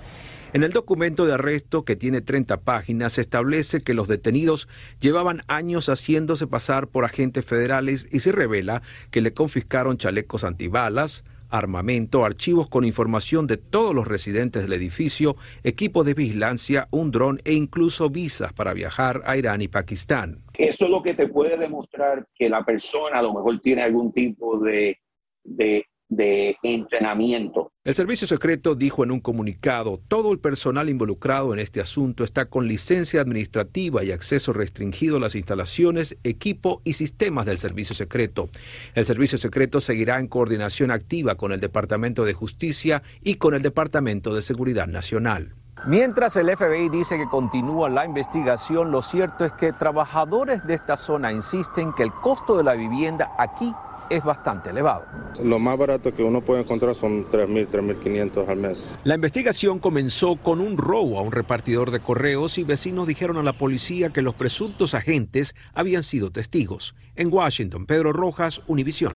En 0.53 0.61
el 0.61 0.71
documento 0.71 1.25
de 1.25 1.33
arresto, 1.33 1.83
que 1.83 1.95
tiene 1.95 2.21
30 2.21 2.61
páginas, 2.61 3.13
se 3.13 3.21
establece 3.21 3.81
que 3.81 3.95
los 3.95 4.07
detenidos 4.07 4.67
llevaban 4.99 5.41
años 5.47 5.89
haciéndose 5.89 6.45
pasar 6.45 6.87
por 6.87 7.05
agentes 7.05 7.43
federales 7.43 8.07
y 8.11 8.19
se 8.19 8.31
revela 8.31 8.83
que 9.09 9.21
le 9.21 9.33
confiscaron 9.33 9.97
chalecos 9.97 10.43
antibalas, 10.43 11.23
armamento, 11.49 12.23
archivos 12.23 12.69
con 12.69 12.85
información 12.85 13.47
de 13.47 13.57
todos 13.57 13.95
los 13.95 14.07
residentes 14.07 14.61
del 14.61 14.73
edificio, 14.73 15.37
equipo 15.63 16.03
de 16.03 16.13
vigilancia, 16.13 16.87
un 16.91 17.09
dron 17.09 17.41
e 17.45 17.53
incluso 17.53 18.11
visas 18.11 18.53
para 18.53 18.73
viajar 18.73 19.23
a 19.25 19.35
Irán 19.35 19.63
y 19.63 19.67
Pakistán. 19.69 20.42
Eso 20.57 20.85
es 20.85 20.91
lo 20.91 21.01
que 21.01 21.13
te 21.13 21.27
puede 21.27 21.57
demostrar 21.57 22.27
que 22.35 22.49
la 22.49 22.63
persona 22.63 23.19
a 23.19 23.23
lo 23.23 23.33
mejor 23.33 23.59
tiene 23.59 23.81
algún 23.81 24.11
tipo 24.11 24.59
de, 24.59 24.99
de 25.43 26.57
entrenamiento. 26.63 27.71
El 27.83 27.95
Servicio 27.95 28.27
Secreto 28.27 28.75
dijo 28.75 29.03
en 29.03 29.11
un 29.11 29.19
comunicado, 29.19 29.99
todo 30.07 30.31
el 30.31 30.39
personal 30.39 30.89
involucrado 30.89 31.53
en 31.53 31.59
este 31.59 31.81
asunto 31.81 32.23
está 32.23 32.45
con 32.45 32.67
licencia 32.67 33.21
administrativa 33.21 34.03
y 34.03 34.11
acceso 34.11 34.53
restringido 34.53 35.17
a 35.17 35.19
las 35.19 35.35
instalaciones, 35.35 36.15
equipo 36.23 36.81
y 36.85 36.93
sistemas 36.93 37.45
del 37.45 37.57
Servicio 37.57 37.95
Secreto. 37.95 38.49
El 38.95 39.05
Servicio 39.05 39.37
Secreto 39.37 39.81
seguirá 39.81 40.19
en 40.19 40.27
coordinación 40.27 40.91
activa 40.91 41.35
con 41.35 41.51
el 41.51 41.59
Departamento 41.59 42.23
de 42.25 42.33
Justicia 42.33 43.03
y 43.21 43.35
con 43.35 43.53
el 43.53 43.61
Departamento 43.61 44.33
de 44.33 44.41
Seguridad 44.41 44.87
Nacional. 44.87 45.55
Mientras 45.85 46.37
el 46.37 46.49
FBI 46.55 46.87
dice 46.87 47.17
que 47.17 47.27
continúa 47.27 47.89
la 47.89 48.05
investigación, 48.05 48.89
lo 48.89 49.01
cierto 49.01 49.43
es 49.43 49.51
que 49.51 49.73
trabajadores 49.73 50.65
de 50.65 50.75
esta 50.75 50.95
zona 50.95 51.33
insisten 51.33 51.91
que 51.91 52.03
el 52.03 52.13
costo 52.13 52.55
de 52.55 52.63
la 52.63 52.73
vivienda 52.73 53.33
aquí 53.37 53.73
es 54.09 54.23
bastante 54.23 54.69
elevado. 54.69 55.05
Lo 55.43 55.59
más 55.59 55.77
barato 55.77 56.13
que 56.13 56.23
uno 56.23 56.39
puede 56.39 56.61
encontrar 56.61 56.95
son 56.95 57.29
3.000, 57.29 57.67
3.500 57.69 58.47
al 58.47 58.57
mes. 58.57 58.97
La 59.03 59.15
investigación 59.15 59.79
comenzó 59.79 60.37
con 60.37 60.61
un 60.61 60.77
robo 60.77 61.19
a 61.19 61.21
un 61.21 61.33
repartidor 61.33 61.91
de 61.91 61.99
correos 61.99 62.57
y 62.57 62.63
vecinos 62.63 63.05
dijeron 63.05 63.37
a 63.37 63.43
la 63.43 63.51
policía 63.51 64.11
que 64.11 64.21
los 64.21 64.35
presuntos 64.35 64.93
agentes 64.93 65.53
habían 65.73 66.03
sido 66.03 66.31
testigos. 66.31 66.95
En 67.17 67.33
Washington, 67.33 67.85
Pedro 67.85 68.13
Rojas, 68.13 68.61
Univision. 68.67 69.11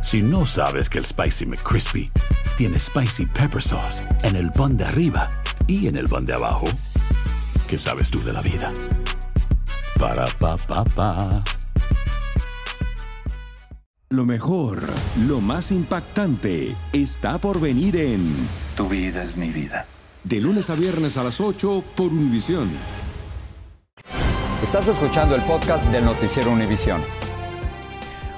Si 0.00 0.22
no 0.22 0.46
sabes 0.46 0.88
que 0.88 0.96
el 0.96 1.04
Spicy 1.04 1.44
McCrispy 1.44 2.10
tiene 2.56 2.78
Spicy 2.78 3.26
Pepper 3.26 3.62
Sauce 3.62 4.02
en 4.22 4.36
el 4.36 4.50
pan 4.52 4.76
de 4.76 4.84
arriba 4.84 5.28
y 5.66 5.88
en 5.88 5.96
el 5.96 6.08
pan 6.08 6.26
de 6.26 6.34
abajo, 6.34 6.66
¿qué 7.68 7.78
sabes 7.78 8.10
tú 8.10 8.22
de 8.22 8.32
la 8.32 8.40
vida? 8.42 8.72
Para, 9.98 10.26
pa, 10.38 10.56
pa, 10.56 10.84
pa. 10.84 11.44
Lo 14.10 14.26
mejor, 14.26 14.82
lo 15.26 15.40
más 15.40 15.70
impactante, 15.70 16.76
está 16.92 17.38
por 17.38 17.60
venir 17.60 17.96
en 17.96 18.34
Tu 18.76 18.88
vida 18.88 19.22
es 19.22 19.36
mi 19.36 19.48
vida. 19.48 19.86
De 20.22 20.40
lunes 20.40 20.68
a 20.70 20.74
viernes 20.74 21.16
a 21.16 21.24
las 21.24 21.40
8 21.40 21.82
por 21.96 22.08
Univisión. 22.08 22.70
Estás 24.62 24.86
escuchando 24.88 25.34
el 25.34 25.42
podcast 25.42 25.84
del 25.86 26.04
noticiero 26.04 26.50
Univisión. 26.50 27.00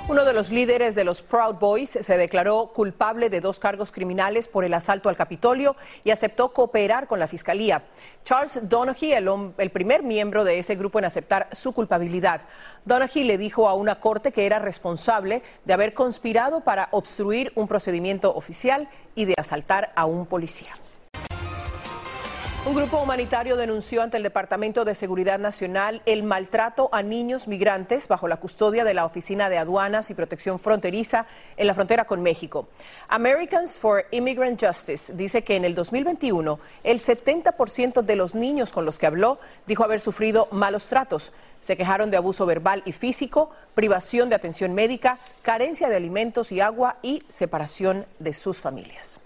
Uno 0.07 0.27
de 0.27 0.35
los 0.35 0.51
líderes 0.51 0.95
de 0.95 1.03
los 1.03 1.23
Proud 1.23 1.55
Boys 1.55 1.99
se 1.99 2.19
declaró 2.19 2.67
culpable 2.75 3.31
de 3.31 3.41
dos 3.41 3.59
cargos 3.59 3.91
criminales 3.91 4.49
por 4.49 4.63
el 4.65 4.75
asalto 4.75 5.09
al 5.09 5.17
Capitolio 5.17 5.77
y 6.05 6.11
aceptó 6.11 6.53
cooperar 6.53 7.07
con 7.07 7.19
la 7.19 7.27
Fiscalía. 7.27 7.85
Charles 8.23 8.69
Donaghy, 8.69 9.15
el, 9.15 9.71
primer 9.71 10.03
miembro 10.03 10.45
de 10.45 10.59
ese 10.59 10.75
grupo 10.75 10.99
en 10.99 11.07
aceptar 11.07 11.49
su 11.53 11.73
culpabilidad. 11.73 12.43
Donaghy 12.85 13.25
le 13.25 13.39
dijo 13.39 13.67
a 13.67 13.73
una 13.73 13.99
corte 13.99 14.31
que 14.31 14.45
era 14.45 14.59
responsable 14.59 15.43
de 15.65 15.73
haber 15.73 15.95
conspirado 15.95 16.61
para 16.61 16.89
obstruir 16.91 17.51
un 17.55 17.67
procedimiento 17.67 18.35
oficial 18.35 18.91
y 19.15 19.25
de 19.25 19.35
asaltar 19.39 19.91
a 19.97 20.05
un 20.05 20.27
policía. 20.27 20.75
Un 22.67 22.75
grupo 22.75 22.97
humanitario 22.97 23.59
denunció 23.59 24.01
ante 24.01 24.17
el 24.17 24.23
Departamento 24.23 24.87
de 24.87 24.95
Seguridad 24.95 25.39
Nacional 25.39 26.01
el 26.07 26.23
maltrato 26.23 26.89
a 26.93 27.03
niños 27.03 27.47
migrantes 27.47 28.09
bajo 28.09 28.27
la 28.27 28.39
custodia 28.39 28.85
de 28.85 28.95
la 28.95 29.05
Oficina 29.05 29.51
de 29.51 29.59
Aduanas 29.59 30.09
y 30.09 30.15
Protección 30.15 30.59
Fronteriza 30.59 31.27
en 31.59 31.67
la 31.67 31.75
frontera 31.75 32.07
con 32.07 32.23
México. 32.23 32.67
Americans 33.09 33.79
for 33.79 34.07
Immigrant 34.13 34.65
Justice 34.65 35.13
dice 35.13 35.45
que 35.45 35.57
en 35.57 35.67
el 35.67 35.75
2021 35.75 36.59
el 36.85 37.01
70% 37.01 38.01
de 38.01 38.17
los 38.17 38.35
niños 38.35 38.73
con 38.73 38.87
los 38.87 38.99
que 38.99 39.09
habló 39.09 39.39
dijo 39.67 39.85
haber 39.85 40.01
sufrido 40.01 40.49
malos 40.51 40.89
tratos. 40.89 41.33
Se 41.61 41.77
quejaron 41.77 42.11
de 42.11 42.17
abuso 42.17 42.47
verbal 42.47 42.83
y 42.87 42.93
físico, 42.93 43.51
privación 43.75 44.31
de 44.31 44.37
atención 44.37 44.73
médica, 44.73 45.19
carencia 45.43 45.91
de 45.91 45.97
alimentos 45.97 46.51
y 46.51 46.63
agua 46.63 46.97
y 47.03 47.25
separación 47.29 48.07
de 48.21 48.33
sus 48.33 48.63
familias. 48.63 49.21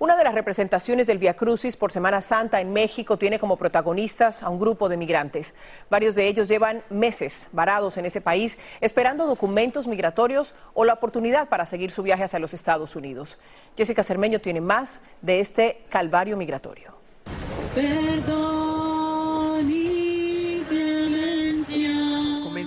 Una 0.00 0.16
de 0.16 0.22
las 0.22 0.34
representaciones 0.34 1.08
del 1.08 1.18
Via 1.18 1.34
Crucis 1.34 1.76
por 1.76 1.90
Semana 1.90 2.22
Santa 2.22 2.60
en 2.60 2.72
México 2.72 3.16
tiene 3.16 3.40
como 3.40 3.56
protagonistas 3.56 4.44
a 4.44 4.48
un 4.48 4.60
grupo 4.60 4.88
de 4.88 4.96
migrantes. 4.96 5.54
Varios 5.90 6.14
de 6.14 6.28
ellos 6.28 6.46
llevan 6.46 6.84
meses 6.88 7.48
varados 7.50 7.96
en 7.96 8.06
ese 8.06 8.20
país 8.20 8.58
esperando 8.80 9.26
documentos 9.26 9.88
migratorios 9.88 10.54
o 10.72 10.84
la 10.84 10.92
oportunidad 10.92 11.48
para 11.48 11.66
seguir 11.66 11.90
su 11.90 12.04
viaje 12.04 12.22
hacia 12.22 12.38
los 12.38 12.54
Estados 12.54 12.94
Unidos. 12.94 13.40
Jessica 13.76 14.04
Cermeño 14.04 14.38
tiene 14.38 14.60
más 14.60 15.00
de 15.20 15.40
este 15.40 15.82
calvario 15.88 16.36
migratorio. 16.36 16.92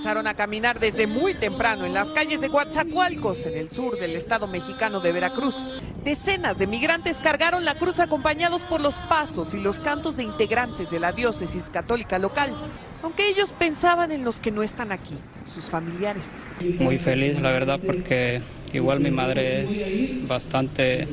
Comenzaron 0.01 0.25
a 0.25 0.33
caminar 0.33 0.79
desde 0.79 1.05
muy 1.05 1.35
temprano 1.35 1.85
en 1.85 1.93
las 1.93 2.11
calles 2.11 2.41
de 2.41 2.49
Coatzacoalcos, 2.49 3.45
en 3.45 3.55
el 3.55 3.69
sur 3.69 3.99
del 3.99 4.15
estado 4.15 4.47
mexicano 4.47 4.99
de 4.99 5.11
Veracruz. 5.11 5.69
Decenas 6.03 6.57
de 6.57 6.65
migrantes 6.65 7.19
cargaron 7.19 7.65
la 7.65 7.75
cruz 7.75 7.99
acompañados 7.99 8.63
por 8.63 8.81
los 8.81 8.95
pasos 9.01 9.53
y 9.53 9.57
los 9.57 9.79
cantos 9.79 10.17
de 10.17 10.23
integrantes 10.23 10.89
de 10.89 10.99
la 10.99 11.11
diócesis 11.11 11.69
católica 11.69 12.17
local, 12.17 12.55
aunque 13.03 13.29
ellos 13.29 13.53
pensaban 13.53 14.11
en 14.11 14.23
los 14.23 14.39
que 14.39 14.49
no 14.49 14.63
están 14.63 14.91
aquí, 14.91 15.13
sus 15.45 15.69
familiares. 15.69 16.41
Muy 16.79 16.97
feliz, 16.97 17.39
la 17.39 17.51
verdad, 17.51 17.79
porque 17.85 18.41
igual 18.73 19.01
mi 19.01 19.11
madre 19.11 19.65
es 19.65 20.27
bastante 20.27 21.07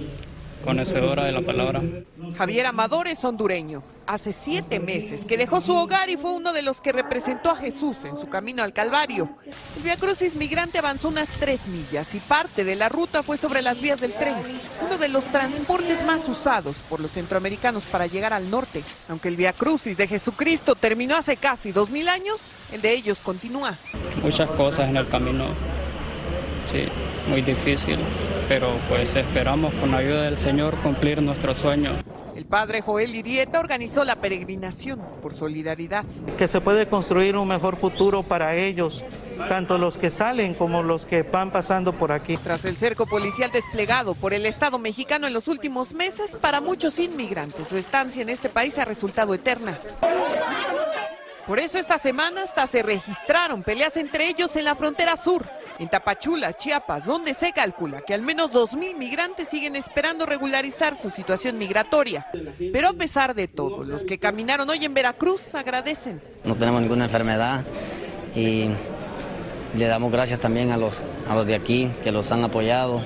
conocedora 0.65 1.25
de 1.25 1.33
la 1.33 1.43
palabra. 1.43 1.83
Javier 2.39 2.67
Amador 2.67 3.09
es 3.09 3.25
hondureño. 3.25 3.83
Hace 4.07 4.33
siete 4.33 4.79
meses 4.79 5.25
que 5.25 5.37
dejó 5.37 5.61
su 5.61 5.75
hogar 5.75 6.09
y 6.09 6.17
fue 6.17 6.31
uno 6.31 6.53
de 6.53 6.63
los 6.63 6.81
que 6.81 6.93
representó 6.93 7.51
a 7.51 7.57
Jesús 7.57 8.05
en 8.05 8.15
su 8.15 8.29
camino 8.29 8.63
al 8.63 8.73
Calvario. 8.73 9.29
El 9.77 9.83
Via 9.83 9.97
Crucis 9.97 10.37
migrante 10.37 10.79
avanzó 10.79 11.09
unas 11.09 11.29
tres 11.31 11.67
millas 11.67 12.15
y 12.15 12.21
parte 12.21 12.63
de 12.63 12.77
la 12.77 12.89
ruta 12.89 13.25
fue 13.25 13.37
sobre 13.37 13.61
las 13.61 13.81
vías 13.81 14.01
del 14.01 14.13
tren, 14.13 14.37
uno 14.87 14.99
de 14.99 15.09
los 15.09 15.25
transportes 15.25 16.07
más 16.07 16.29
usados 16.29 16.77
por 16.89 17.01
los 17.01 17.11
centroamericanos 17.11 17.87
para 17.87 18.07
llegar 18.07 18.33
al 18.33 18.49
norte. 18.49 18.85
Aunque 19.09 19.27
el 19.27 19.37
Via 19.37 19.53
Crucis 19.53 19.97
de 19.97 20.07
Jesucristo 20.07 20.77
terminó 20.77 21.17
hace 21.17 21.37
casi 21.37 21.73
dos 21.73 21.91
mil 21.91 22.09
años, 22.09 22.53
el 22.73 22.81
de 22.81 22.93
ellos 22.93 23.19
continúa. 23.19 23.75
Muchas 24.23 24.49
cosas 24.51 24.91
en 24.91 24.97
el 24.97 25.09
camino, 25.09 25.47
sí, 26.71 26.85
muy 27.29 27.43
difícil, 27.43 27.99
pero 28.49 28.71
pues 28.89 29.17
esperamos 29.17 29.75
con 29.75 29.91
la 29.91 29.99
ayuda 29.99 30.23
del 30.23 30.37
Señor 30.37 30.77
cumplir 30.77 31.21
nuestro 31.21 31.53
sueño. 31.53 31.91
El 32.39 32.47
padre 32.47 32.83
Joel 32.83 33.17
Irieta 33.17 33.59
organizó 33.59 34.05
la 34.05 34.21
peregrinación 34.21 35.01
por 35.21 35.35
solidaridad. 35.35 36.05
Que 36.39 36.47
se 36.47 36.61
puede 36.61 36.87
construir 36.87 37.37
un 37.37 37.49
mejor 37.49 37.75
futuro 37.75 38.23
para 38.23 38.55
ellos, 38.55 39.05
tanto 39.49 39.77
los 39.77 39.99
que 39.99 40.09
salen 40.09 40.55
como 40.55 40.85
los 40.85 41.05
que 41.05 41.23
van 41.23 41.51
pasando 41.51 41.93
por 41.95 42.13
aquí. 42.13 42.37
Tras 42.37 42.65
el 42.65 42.77
cerco 42.77 43.07
policial 43.07 43.51
desplegado 43.51 44.15
por 44.15 44.35
el 44.35 44.47
Estado 44.47 44.79
mexicano 44.79 45.27
en 45.27 45.33
los 45.33 45.49
últimos 45.49 45.95
meses, 45.95 46.37
para 46.37 46.61
muchos 46.61 47.01
inmigrantes 47.01 47.67
su 47.67 47.77
estancia 47.77 48.23
en 48.23 48.29
este 48.29 48.49
país 48.49 48.79
ha 48.79 48.85
resultado 48.85 49.35
eterna. 49.35 49.77
Por 51.49 51.59
eso 51.59 51.79
esta 51.79 51.97
semana 51.97 52.43
hasta 52.43 52.67
se 52.67 52.83
registraron 52.83 53.63
peleas 53.63 53.97
entre 53.97 54.29
ellos 54.29 54.55
en 54.57 54.67
la 54.67 54.75
frontera 54.75 55.17
sur. 55.17 55.47
En 55.79 55.89
Tapachula, 55.89 56.53
Chiapas, 56.53 57.07
donde 57.07 57.33
se 57.33 57.55
calcula 57.55 58.03
que 58.03 58.13
al 58.13 58.21
menos 58.21 58.53
2.000 58.53 58.95
migrantes 58.95 59.49
siguen 59.49 59.75
esperando 59.75 60.27
regularizar 60.27 60.99
su 60.99 61.09
situación 61.09 61.57
migratoria. 61.57 62.27
Pero 62.59 62.89
a 62.89 62.93
pesar 62.93 63.35
de 63.35 63.49
todo, 63.49 63.83
los 63.83 64.05
que 64.05 64.19
caminaron 64.19 64.69
hoy 64.69 64.85
en 64.85 64.93
Veracruz 64.93 65.55
agradecen. 65.55 66.21
No 66.45 66.55
tenemos 66.55 66.83
ninguna 66.83 67.05
enfermedad 67.05 67.65
y 68.37 68.69
le 69.75 69.87
damos 69.87 70.13
gracias 70.13 70.41
también 70.41 70.71
a 70.71 70.77
los, 70.77 71.01
a 71.31 71.35
los 71.35 71.47
de 71.47 71.55
aquí 71.55 71.91
que 72.05 72.13
los 72.13 72.31
han 72.31 72.45
apoyado. 72.45 73.01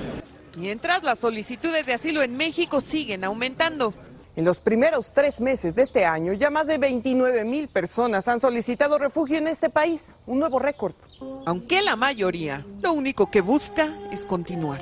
Mientras 0.57 1.01
las 1.03 1.19
solicitudes 1.19 1.85
de 1.85 1.93
asilo 1.93 2.21
en 2.21 2.35
México 2.35 2.81
siguen 2.81 3.23
aumentando. 3.23 3.93
En 4.35 4.45
los 4.45 4.59
primeros 4.59 5.11
tres 5.11 5.39
meses 5.39 5.75
de 5.75 5.83
este 5.83 6.05
año, 6.05 6.33
ya 6.33 6.49
más 6.49 6.65
de 6.65 6.79
29 6.79 7.43
mil 7.45 7.67
personas 7.67 8.27
han 8.27 8.39
solicitado 8.39 8.97
refugio 8.97 9.37
en 9.37 9.47
este 9.47 9.69
país, 9.69 10.15
un 10.25 10.39
nuevo 10.39 10.57
récord. 10.57 10.95
Aunque 11.45 11.83
la 11.83 11.95
mayoría 11.95 12.65
lo 12.81 12.93
único 12.93 13.29
que 13.29 13.41
busca 13.41 13.95
es 14.11 14.25
continuar. 14.25 14.81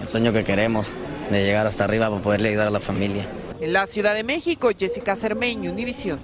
El 0.00 0.06
sueño 0.06 0.32
que 0.32 0.44
queremos 0.44 0.92
de 1.32 1.44
llegar 1.44 1.66
hasta 1.66 1.82
arriba 1.82 2.10
para 2.10 2.22
poderle 2.22 2.50
ayudar 2.50 2.68
a 2.68 2.70
la 2.70 2.78
familia. 2.78 3.26
En 3.60 3.72
la 3.72 3.86
Ciudad 3.86 4.14
de 4.14 4.22
México, 4.22 4.70
Jessica 4.78 5.16
Cermeño, 5.16 5.72
Univisión. 5.72 6.20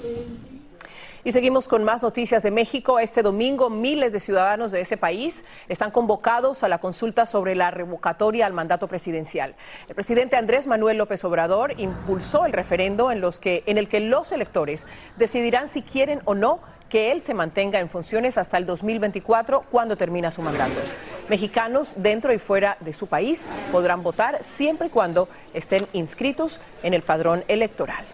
Y 1.28 1.32
seguimos 1.32 1.68
con 1.68 1.84
más 1.84 2.02
noticias 2.02 2.42
de 2.42 2.50
México. 2.50 2.98
Este 2.98 3.20
domingo 3.20 3.68
miles 3.68 4.14
de 4.14 4.18
ciudadanos 4.18 4.72
de 4.72 4.80
ese 4.80 4.96
país 4.96 5.44
están 5.68 5.90
convocados 5.90 6.62
a 6.62 6.70
la 6.70 6.78
consulta 6.78 7.26
sobre 7.26 7.54
la 7.54 7.70
revocatoria 7.70 8.46
al 8.46 8.54
mandato 8.54 8.88
presidencial. 8.88 9.54
El 9.90 9.94
presidente 9.94 10.36
Andrés 10.36 10.66
Manuel 10.66 10.96
López 10.96 11.22
Obrador 11.26 11.74
impulsó 11.76 12.46
el 12.46 12.54
referendo 12.54 13.12
en, 13.12 13.20
los 13.20 13.38
que, 13.38 13.62
en 13.66 13.76
el 13.76 13.90
que 13.90 14.00
los 14.00 14.32
electores 14.32 14.86
decidirán 15.18 15.68
si 15.68 15.82
quieren 15.82 16.22
o 16.24 16.34
no 16.34 16.60
que 16.88 17.12
él 17.12 17.20
se 17.20 17.34
mantenga 17.34 17.78
en 17.78 17.90
funciones 17.90 18.38
hasta 18.38 18.56
el 18.56 18.64
2024, 18.64 19.66
cuando 19.70 19.98
termina 19.98 20.30
su 20.30 20.40
mandato. 20.40 20.80
Mexicanos 21.28 21.92
dentro 21.96 22.32
y 22.32 22.38
fuera 22.38 22.78
de 22.80 22.94
su 22.94 23.06
país 23.06 23.46
podrán 23.70 24.02
votar 24.02 24.42
siempre 24.42 24.86
y 24.86 24.90
cuando 24.90 25.28
estén 25.52 25.86
inscritos 25.92 26.58
en 26.82 26.94
el 26.94 27.02
padrón 27.02 27.44
electoral. 27.48 28.06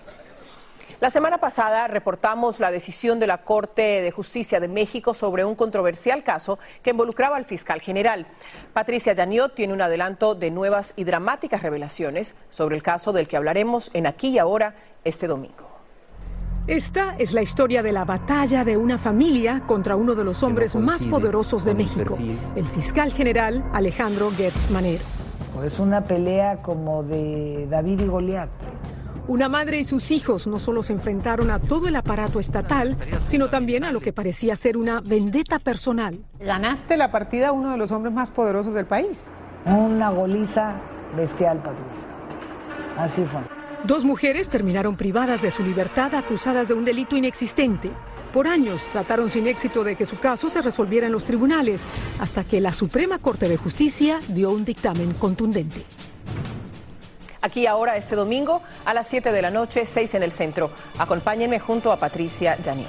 La 1.05 1.11
semana 1.11 1.37
pasada 1.37 1.87
reportamos 1.87 2.61
la 2.61 2.71
decisión 2.71 3.21
de 3.21 3.27
la 3.27 3.43
Corte 3.45 4.01
de 4.01 4.11
Justicia 4.11 4.59
de 4.59 4.69
México 4.69 5.13
sobre 5.13 5.45
un 5.45 5.55
controversial 5.55 6.25
caso 6.25 6.59
que 6.83 6.93
involucraba 6.93 7.37
al 7.37 7.45
fiscal 7.45 7.83
general. 7.83 8.27
Patricia 8.73 9.13
Yaniot 9.13 9.55
tiene 9.55 9.75
un 9.75 9.83
adelanto 9.83 10.35
de 10.35 10.51
nuevas 10.51 10.95
y 10.97 11.05
dramáticas 11.05 11.61
revelaciones 11.61 12.37
sobre 12.49 12.77
el 12.77 12.83
caso 12.83 13.13
del 13.13 13.29
que 13.29 13.37
hablaremos 13.37 13.91
en 13.93 14.07
Aquí 14.07 14.29
y 14.29 14.39
Ahora 14.39 14.77
este 15.05 15.27
domingo. 15.27 15.69
Esta 16.67 17.15
es 17.19 17.35
la 17.35 17.43
historia 17.43 17.83
de 17.83 17.93
la 17.93 18.07
batalla 18.07 18.65
de 18.65 18.79
una 18.79 18.97
familia 18.97 19.63
contra 19.67 19.97
uno 19.97 20.15
de 20.15 20.25
los 20.25 20.43
hombres 20.43 20.75
más 20.75 21.05
poderosos 21.05 21.67
de 21.67 21.75
México, 21.75 22.17
el 22.57 22.65
fiscal 22.65 23.13
general 23.13 23.63
Alejandro 23.75 24.31
Gertz 24.35 24.71
Manero. 24.71 25.05
Es 25.63 25.79
una 25.79 26.05
pelea 26.05 26.63
como 26.63 27.03
de 27.03 27.67
David 27.69 28.01
y 28.01 28.07
Goliat. 28.07 28.49
Una 29.27 29.49
madre 29.49 29.81
y 29.81 29.85
sus 29.85 30.11
hijos 30.11 30.47
no 30.47 30.59
solo 30.59 30.83
se 30.83 30.93
enfrentaron 30.93 31.51
a 31.51 31.59
todo 31.59 31.89
el 31.89 31.97
aparato 31.97 32.39
estatal, 32.39 32.95
sino 33.27 33.49
también 33.49 33.83
a 33.85 33.91
lo 33.91 34.01
que 34.01 34.13
parecía 34.13 34.55
ser 34.55 34.77
una 34.77 35.01
vendetta 35.01 35.59
personal. 35.59 36.21
Ganaste 36.41 36.99
la 36.99 37.11
partida 37.11 37.49
a 37.49 37.53
uno 37.53 37.71
de 37.71 37.79
los 37.79 37.91
hombres 37.91 38.13
más 38.13 38.31
poderosos 38.31 38.75
del 38.75 38.85
país. 38.85 39.29
Una 39.65 40.11
goliza 40.11 40.75
bestial, 41.17 41.63
Patricia. 41.63 42.07
Así 42.99 43.25
fue. 43.25 43.41
Dos 43.85 44.05
mujeres 44.05 44.51
terminaron 44.51 44.97
privadas 44.97 45.41
de 45.41 45.51
su 45.51 45.63
libertad 45.63 46.15
acusadas 46.15 46.69
de 46.69 46.75
un 46.75 46.85
delito 46.85 47.17
inexistente. 47.17 47.91
Por 48.35 48.47
años 48.47 48.91
trataron 48.93 49.31
sin 49.31 49.47
éxito 49.47 49.85
de 49.85 49.97
que 49.97 50.05
su 50.05 50.19
caso 50.19 50.51
se 50.51 50.61
resolviera 50.61 51.07
en 51.07 51.13
los 51.13 51.25
tribunales, 51.25 51.85
hasta 52.21 52.45
que 52.45 52.61
la 52.61 52.75
Suprema 52.75 53.19
Corte 53.19 53.49
de 53.49 53.57
Justicia 53.57 54.21
dio 54.29 54.51
un 54.51 54.67
dictamen 54.67 55.15
contundente. 55.15 55.85
Aquí 57.45 57.67
ahora 57.67 57.99
este 57.99 58.17
domingo 58.17 58.63
a 58.87 58.95
las 58.95 59.07
7 59.07 59.31
de 59.31 59.43
la 59.43 59.51
noche, 59.51 59.85
6 59.85 60.15
en 60.15 60.23
el 60.23 60.33
centro. 60.33 60.71
Acompáñenme 60.99 61.61
junto 61.61 61.93
a 61.93 61.99
Patricia 61.99 62.57
Janiot. 62.65 62.89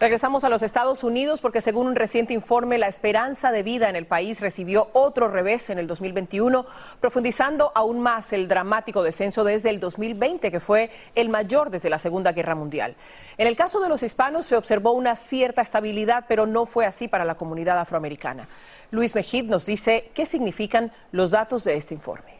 Regresamos 0.00 0.42
a 0.42 0.48
los 0.48 0.62
Estados 0.62 1.04
Unidos 1.04 1.40
porque 1.40 1.60
según 1.60 1.86
un 1.86 1.94
reciente 1.94 2.34
informe, 2.34 2.76
la 2.76 2.88
esperanza 2.88 3.52
de 3.52 3.62
vida 3.62 3.88
en 3.88 3.94
el 3.94 4.04
país 4.04 4.40
recibió 4.40 4.88
otro 4.94 5.28
revés 5.28 5.70
en 5.70 5.78
el 5.78 5.86
2021, 5.86 6.66
profundizando 6.98 7.70
aún 7.76 8.00
más 8.00 8.32
el 8.32 8.48
dramático 8.48 9.04
descenso 9.04 9.44
desde 9.44 9.70
el 9.70 9.78
2020, 9.78 10.50
que 10.50 10.58
fue 10.58 10.90
el 11.14 11.28
mayor 11.28 11.70
desde 11.70 11.88
la 11.88 12.00
Segunda 12.00 12.32
Guerra 12.32 12.56
Mundial. 12.56 12.96
En 13.38 13.46
el 13.46 13.54
caso 13.54 13.78
de 13.78 13.90
los 13.90 14.02
hispanos 14.02 14.44
se 14.44 14.56
observó 14.56 14.90
una 14.90 15.14
cierta 15.14 15.62
estabilidad, 15.62 16.24
pero 16.26 16.46
no 16.46 16.66
fue 16.66 16.84
así 16.84 17.06
para 17.06 17.24
la 17.24 17.36
comunidad 17.36 17.78
afroamericana. 17.78 18.48
Luis 18.90 19.14
Mejid 19.14 19.44
nos 19.44 19.66
dice 19.66 20.10
qué 20.14 20.26
significan 20.26 20.90
los 21.12 21.30
datos 21.30 21.62
de 21.62 21.76
este 21.76 21.94
informe. 21.94 22.39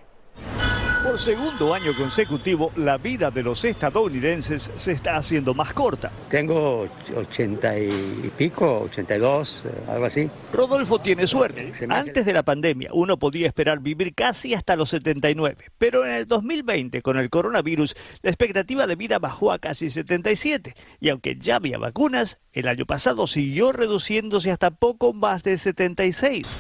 Por 1.03 1.19
segundo 1.19 1.73
año 1.73 1.97
consecutivo, 1.97 2.73
la 2.77 2.99
vida 2.99 3.31
de 3.31 3.43
los 3.43 3.65
estadounidenses 3.65 4.71
se 4.75 4.93
está 4.93 5.17
haciendo 5.17 5.55
más 5.55 5.73
corta. 5.73 6.13
Tengo 6.29 6.87
80 7.17 7.79
y 7.79 8.33
pico, 8.37 8.83
82, 8.83 9.65
eh, 9.65 9.71
algo 9.89 10.05
así. 10.05 10.29
Rodolfo 10.53 10.99
tiene 10.99 11.27
suerte. 11.27 11.73
Antes 11.89 12.27
de 12.27 12.33
la 12.35 12.43
pandemia, 12.43 12.91
uno 12.93 13.19
podía 13.19 13.47
esperar 13.47 13.81
vivir 13.81 14.15
casi 14.15 14.53
hasta 14.53 14.77
los 14.77 14.91
79. 14.91 15.57
Pero 15.79 16.05
en 16.05 16.13
el 16.13 16.27
2020, 16.27 17.01
con 17.01 17.19
el 17.19 17.31
coronavirus, 17.31 17.97
la 18.21 18.31
expectativa 18.31 18.87
de 18.87 18.97
vida 18.97 19.19
bajó 19.19 19.53
a 19.53 19.59
casi 19.59 19.89
77. 19.89 20.75
Y 21.01 21.09
aunque 21.09 21.37
ya 21.37 21.57
había 21.57 21.79
vacunas, 21.79 22.41
el 22.53 22.69
año 22.69 22.85
pasado 22.85 23.27
siguió 23.27 23.73
reduciéndose 23.73 24.51
hasta 24.51 24.71
poco 24.71 25.15
más 25.15 25.45
de 25.45 25.57
76. 25.57 26.59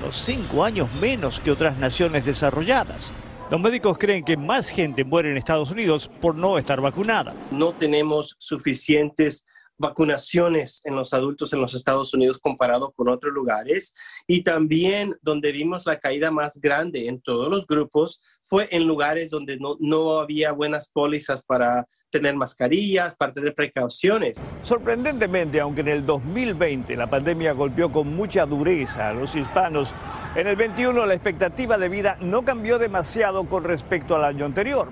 Unos 0.00 0.16
cinco 0.16 0.64
años 0.64 0.88
menos 0.94 1.38
que 1.40 1.50
otras 1.50 1.76
naciones 1.76 2.24
desarrolladas. 2.24 3.12
Los 3.54 3.62
médicos 3.62 3.98
creen 3.98 4.24
que 4.24 4.36
más 4.36 4.68
gente 4.68 5.04
muere 5.04 5.30
en 5.30 5.36
Estados 5.36 5.70
Unidos 5.70 6.10
por 6.20 6.34
no 6.34 6.58
estar 6.58 6.80
vacunada. 6.80 7.32
No 7.52 7.72
tenemos 7.72 8.34
suficientes 8.40 9.46
vacunaciones 9.78 10.80
en 10.82 10.96
los 10.96 11.14
adultos 11.14 11.52
en 11.52 11.60
los 11.60 11.72
Estados 11.72 12.12
Unidos 12.14 12.40
comparado 12.40 12.90
con 12.96 13.08
otros 13.08 13.32
lugares 13.32 13.94
y 14.26 14.42
también 14.42 15.14
donde 15.22 15.52
vimos 15.52 15.86
la 15.86 16.00
caída 16.00 16.32
más 16.32 16.60
grande 16.60 17.06
en 17.06 17.20
todos 17.20 17.48
los 17.48 17.64
grupos 17.68 18.20
fue 18.42 18.66
en 18.72 18.88
lugares 18.88 19.30
donde 19.30 19.56
no, 19.56 19.76
no 19.78 20.18
había 20.18 20.50
buenas 20.50 20.90
pólizas 20.90 21.44
para 21.44 21.86
tener 22.14 22.36
mascarillas, 22.36 23.16
para 23.16 23.32
tener 23.32 23.54
precauciones. 23.56 24.40
Sorprendentemente, 24.62 25.60
aunque 25.60 25.80
en 25.80 25.88
el 25.88 26.06
2020 26.06 26.94
la 26.94 27.08
pandemia 27.08 27.52
golpeó 27.52 27.90
con 27.90 28.14
mucha 28.14 28.46
dureza 28.46 29.08
a 29.08 29.12
los 29.12 29.34
hispanos, 29.34 29.92
en 30.36 30.46
el 30.46 30.54
21 30.54 31.06
la 31.06 31.14
expectativa 31.14 31.76
de 31.76 31.88
vida 31.88 32.16
no 32.20 32.44
cambió 32.44 32.78
demasiado 32.78 33.46
con 33.46 33.64
respecto 33.64 34.14
al 34.14 34.24
año 34.24 34.44
anterior. 34.44 34.88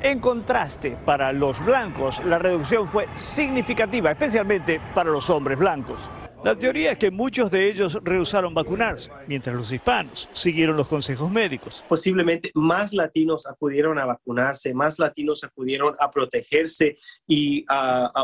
En 0.00 0.18
contraste, 0.18 0.96
para 1.04 1.30
los 1.32 1.62
blancos, 1.62 2.24
la 2.24 2.38
reducción 2.38 2.88
fue 2.88 3.06
significativa, 3.14 4.10
especialmente 4.10 4.80
para 4.94 5.10
los 5.10 5.28
hombres 5.28 5.58
blancos. 5.58 6.10
La 6.44 6.56
teoría 6.56 6.92
es 6.92 6.98
que 6.98 7.12
muchos 7.12 7.52
de 7.52 7.68
ellos 7.68 8.00
rehusaron 8.02 8.52
vacunarse, 8.52 9.12
mientras 9.28 9.54
los 9.54 9.70
hispanos 9.70 10.28
siguieron 10.32 10.76
los 10.76 10.88
consejos 10.88 11.30
médicos. 11.30 11.84
Posiblemente 11.88 12.50
más 12.54 12.92
latinos 12.92 13.46
acudieron 13.46 13.96
a 13.98 14.06
vacunarse, 14.06 14.74
más 14.74 14.98
latinos 14.98 15.44
acudieron 15.44 15.94
a 16.00 16.10
protegerse 16.10 16.96
y 17.28 17.64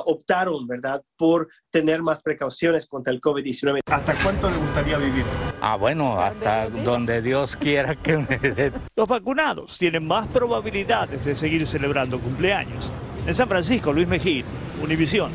optaron, 0.04 0.66
¿verdad?, 0.66 1.00
por 1.16 1.48
tener 1.70 2.02
más 2.02 2.20
precauciones 2.20 2.87
contra 2.87 3.12
el 3.12 3.20
COVID-19. 3.20 3.81
¿Hasta 3.87 4.14
cuánto 4.22 4.50
le 4.50 4.57
gustaría 4.57 4.98
vivir? 4.98 5.24
Ah, 5.61 5.76
bueno, 5.76 6.20
hasta 6.20 6.68
donde 6.68 7.22
Dios 7.22 7.54
quiera 7.54 7.94
que 7.94 8.16
me 8.16 8.38
dé. 8.38 8.72
Los 8.96 9.07
vacunados 9.07 9.78
tienen 9.78 10.07
más 10.07 10.26
probabilidades 10.28 11.24
de 11.24 11.37
seguir 11.37 11.66
celebrando 11.68 12.18
cumpleaños. 12.18 12.90
En 13.26 13.35
San 13.35 13.48
Francisco, 13.48 13.92
Luis 13.92 14.09
Mejía, 14.09 14.44
Univisión. 14.83 15.31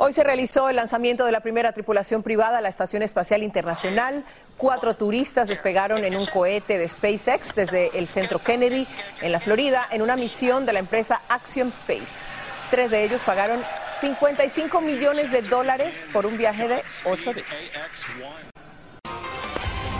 Hoy 0.00 0.12
se 0.12 0.22
realizó 0.22 0.68
el 0.68 0.76
lanzamiento 0.76 1.24
de 1.24 1.32
la 1.32 1.40
primera 1.40 1.72
tripulación 1.72 2.22
privada 2.22 2.58
a 2.58 2.60
la 2.60 2.68
Estación 2.68 3.02
Espacial 3.02 3.42
Internacional. 3.42 4.24
Cuatro 4.56 4.94
turistas 4.94 5.48
despegaron 5.48 6.04
en 6.04 6.14
un 6.14 6.24
cohete 6.26 6.78
de 6.78 6.88
SpaceX 6.88 7.52
desde 7.56 7.90
el 7.98 8.06
centro 8.06 8.38
Kennedy, 8.38 8.86
en 9.22 9.32
la 9.32 9.40
Florida, 9.40 9.88
en 9.90 10.02
una 10.02 10.14
misión 10.14 10.66
de 10.66 10.72
la 10.72 10.78
empresa 10.78 11.20
Axiom 11.28 11.66
Space. 11.66 12.22
Tres 12.70 12.92
de 12.92 13.02
ellos 13.02 13.24
pagaron 13.24 13.60
55 14.00 14.80
millones 14.80 15.32
de 15.32 15.42
dólares 15.42 16.08
por 16.12 16.26
un 16.26 16.38
viaje 16.38 16.68
de 16.68 16.84
ocho 17.04 17.32
días. 17.32 17.76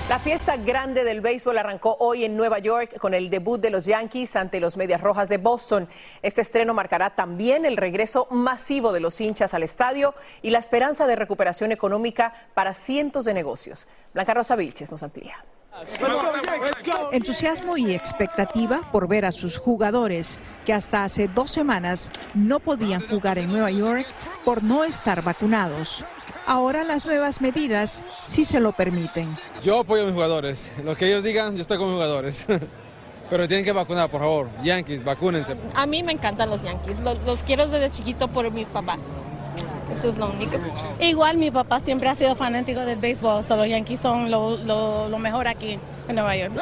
La 0.09 0.19
fiesta 0.19 0.57
grande 0.57 1.05
del 1.05 1.21
béisbol 1.21 1.59
arrancó 1.59 1.99
hoy 2.01 2.25
en 2.25 2.35
Nueva 2.35 2.59
York 2.61 2.97
con 2.99 3.13
el 3.13 3.29
debut 3.29 3.61
de 3.61 3.69
los 3.69 3.85
Yankees 3.85 4.37
ante 4.37 4.59
los 4.59 4.79
Medias 4.79 5.03
Rojas 5.03 5.29
de 5.29 5.37
Boston. 5.37 5.87
Este 6.23 6.41
estreno 6.41 6.73
marcará 6.73 7.11
también 7.11 7.67
el 7.67 7.77
regreso 7.77 8.27
masivo 8.31 8.93
de 8.93 9.01
los 9.01 9.21
hinchas 9.21 9.53
al 9.53 9.65
estadio 9.65 10.15
y 10.41 10.49
la 10.49 10.61
esperanza 10.61 11.07
de 11.07 11.15
recuperación 11.15 11.73
económica 11.73 12.33
para 12.55 12.73
cientos 12.73 13.27
de 13.27 13.35
negocios. 13.35 13.87
Blanca 14.15 14.33
Rosa 14.33 14.57
Vilches 14.57 14.91
nos 14.91 15.03
amplía. 15.03 15.45
Entusiasmo 17.13 17.77
y 17.77 17.93
expectativa 17.95 18.91
por 18.91 19.09
ver 19.09 19.27
a 19.27 19.33
sus 19.33 19.59
jugadores 19.59 20.41
que 20.65 20.73
hasta 20.73 21.05
hace 21.05 21.29
dos 21.29 21.51
semanas 21.51 22.11
no 22.33 22.61
podían 22.61 23.07
jugar 23.07 23.39
en 23.39 23.49
Nueva 23.49 23.71
York 23.71 24.07
por 24.43 24.65
no 24.65 24.85
estar 24.85 25.23
vacunados. 25.23 26.03
Ahora 26.49 26.83
las 26.83 27.05
nuevas 27.05 27.43
medidas 27.43 28.03
sí 28.23 28.47
se 28.47 28.59
lo 28.59 28.73
permiten. 28.73 29.29
Yo 29.63 29.81
apoyo 29.81 30.05
a 30.05 30.07
mis 30.07 30.15
jugadores. 30.15 30.73
Lo 30.83 30.97
que 30.97 31.07
ellos 31.07 31.23
digan, 31.23 31.55
yo 31.55 31.61
estoy 31.61 31.77
con 31.77 31.89
mis 31.89 31.97
jugadores. 31.97 32.47
Pero 33.31 33.47
tienen 33.47 33.67
que 33.67 33.73
vacunar, 33.73 34.09
por 34.09 34.23
favor. 34.23 34.49
Yankees, 34.63 35.05
vacúnense. 35.05 35.55
A 35.75 35.85
mí 35.85 36.03
me 36.03 36.13
encantan 36.13 36.49
los 36.49 36.63
Yankees. 36.63 37.01
Los, 37.01 37.23
los 37.25 37.43
quiero 37.43 37.69
desde 37.69 37.91
chiquito 37.91 38.29
por 38.29 38.51
mi 38.51 38.65
papá. 38.65 38.97
Eso 39.93 40.09
es 40.09 40.17
lo 40.17 40.31
único. 40.31 40.57
Igual 41.01 41.37
mi 41.37 41.51
papá 41.51 41.81
siempre 41.81 42.09
ha 42.09 42.15
sido 42.15 42.35
fanático 42.35 42.81
del 42.81 42.99
béisbol. 42.99 43.45
So 43.45 43.55
los 43.57 43.69
Yankees 43.69 44.01
son 44.01 44.31
lo, 44.31 44.57
lo, 44.57 45.11
lo 45.11 45.19
mejor 45.19 45.49
aquí 45.49 45.79
en 46.09 46.15
Nueva 46.15 46.35
York. 46.35 46.55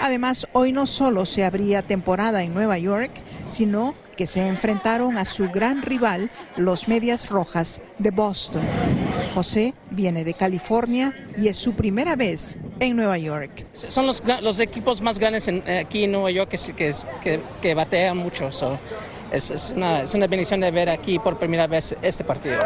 Además, 0.00 0.46
hoy 0.52 0.72
no 0.72 0.86
solo 0.86 1.26
se 1.26 1.44
abría 1.44 1.82
temporada 1.82 2.42
en 2.42 2.54
Nueva 2.54 2.78
York, 2.78 3.10
sino 3.48 3.94
que 4.16 4.26
se 4.26 4.46
enfrentaron 4.46 5.16
a 5.16 5.24
su 5.24 5.48
gran 5.48 5.82
rival, 5.82 6.30
los 6.56 6.88
Medias 6.88 7.28
Rojas 7.28 7.80
de 7.98 8.10
Boston. 8.10 8.62
José 9.34 9.74
viene 9.90 10.24
de 10.24 10.34
California 10.34 11.14
y 11.36 11.48
es 11.48 11.56
su 11.56 11.74
primera 11.74 12.16
vez 12.16 12.58
en 12.80 12.96
Nueva 12.96 13.16
York. 13.18 13.66
Son 13.72 14.06
los, 14.06 14.22
los 14.42 14.60
equipos 14.60 15.00
más 15.00 15.18
grandes 15.18 15.48
en, 15.48 15.62
aquí 15.68 16.04
en 16.04 16.12
Nueva 16.12 16.30
York 16.30 16.50
que, 16.50 16.58
que, 16.74 16.92
que, 17.22 17.40
que 17.60 17.74
batean 17.74 18.16
mucho. 18.16 18.52
So, 18.52 18.78
es, 19.32 19.50
es, 19.50 19.72
una, 19.74 20.02
es 20.02 20.12
una 20.14 20.26
bendición 20.26 20.60
de 20.60 20.70
ver 20.70 20.90
aquí 20.90 21.18
por 21.18 21.38
primera 21.38 21.66
vez 21.66 21.96
este 22.02 22.24
partido. 22.24 22.58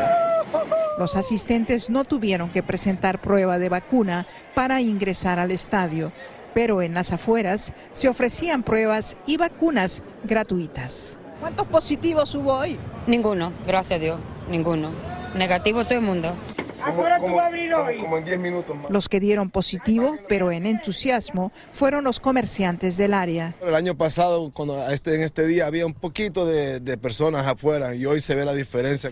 Los 0.98 1.16
asistentes 1.16 1.90
no 1.90 2.04
tuvieron 2.04 2.50
que 2.50 2.62
presentar 2.62 3.20
prueba 3.20 3.59
de 3.59 3.68
vacuna 3.68 4.26
para 4.54 4.80
ingresar 4.80 5.38
al 5.38 5.50
estadio, 5.50 6.12
pero 6.54 6.80
en 6.80 6.94
las 6.94 7.12
afueras 7.12 7.74
se 7.92 8.09
ofrecían 8.09 8.62
pruebas 8.62 9.16
y 9.26 9.37
vacunas 9.37 10.02
gratuitas. 10.24 11.18
¿Cuántos 11.40 11.66
positivos 11.66 12.35
hubo 12.35 12.54
hoy? 12.54 12.78
Ninguno, 13.06 13.52
gracias 13.66 13.98
a 13.98 14.02
Dios, 14.02 14.20
ninguno. 14.48 14.90
Negativo 15.37 15.85
todo 15.85 15.98
el 15.98 16.04
mundo. 16.04 16.35
¿Ahora 16.82 17.18
tú 17.18 17.35
vas 17.35 17.44
a 17.44 17.46
abrir 17.48 17.74
hoy? 17.74 17.98
Como 17.98 18.16
en 18.16 18.24
10 18.24 18.38
minutos 18.38 18.76
más. 18.76 18.90
Los 18.90 19.09
que 19.09 19.20
dieron 19.20 19.50
positivo, 19.50 20.16
pero 20.28 20.52
en 20.52 20.66
entusiasmo, 20.66 21.52
fueron 21.72 22.04
los 22.04 22.20
comerciantes 22.20 22.96
del 22.96 23.12
área. 23.12 23.54
El 23.61 23.74
año 23.74 23.96
pasado, 23.96 24.50
cuando 24.54 24.88
este, 24.88 25.14
en 25.14 25.22
este 25.22 25.46
día, 25.46 25.66
había 25.66 25.85
un 25.85 25.94
poquito 25.94 26.46
de, 26.46 26.80
de 26.80 26.96
personas 26.96 27.46
afuera 27.46 27.94
y 27.94 28.06
hoy 28.06 28.20
se 28.20 28.35
ve 28.35 28.44
la 28.44 28.54
diferencia. 28.54 29.11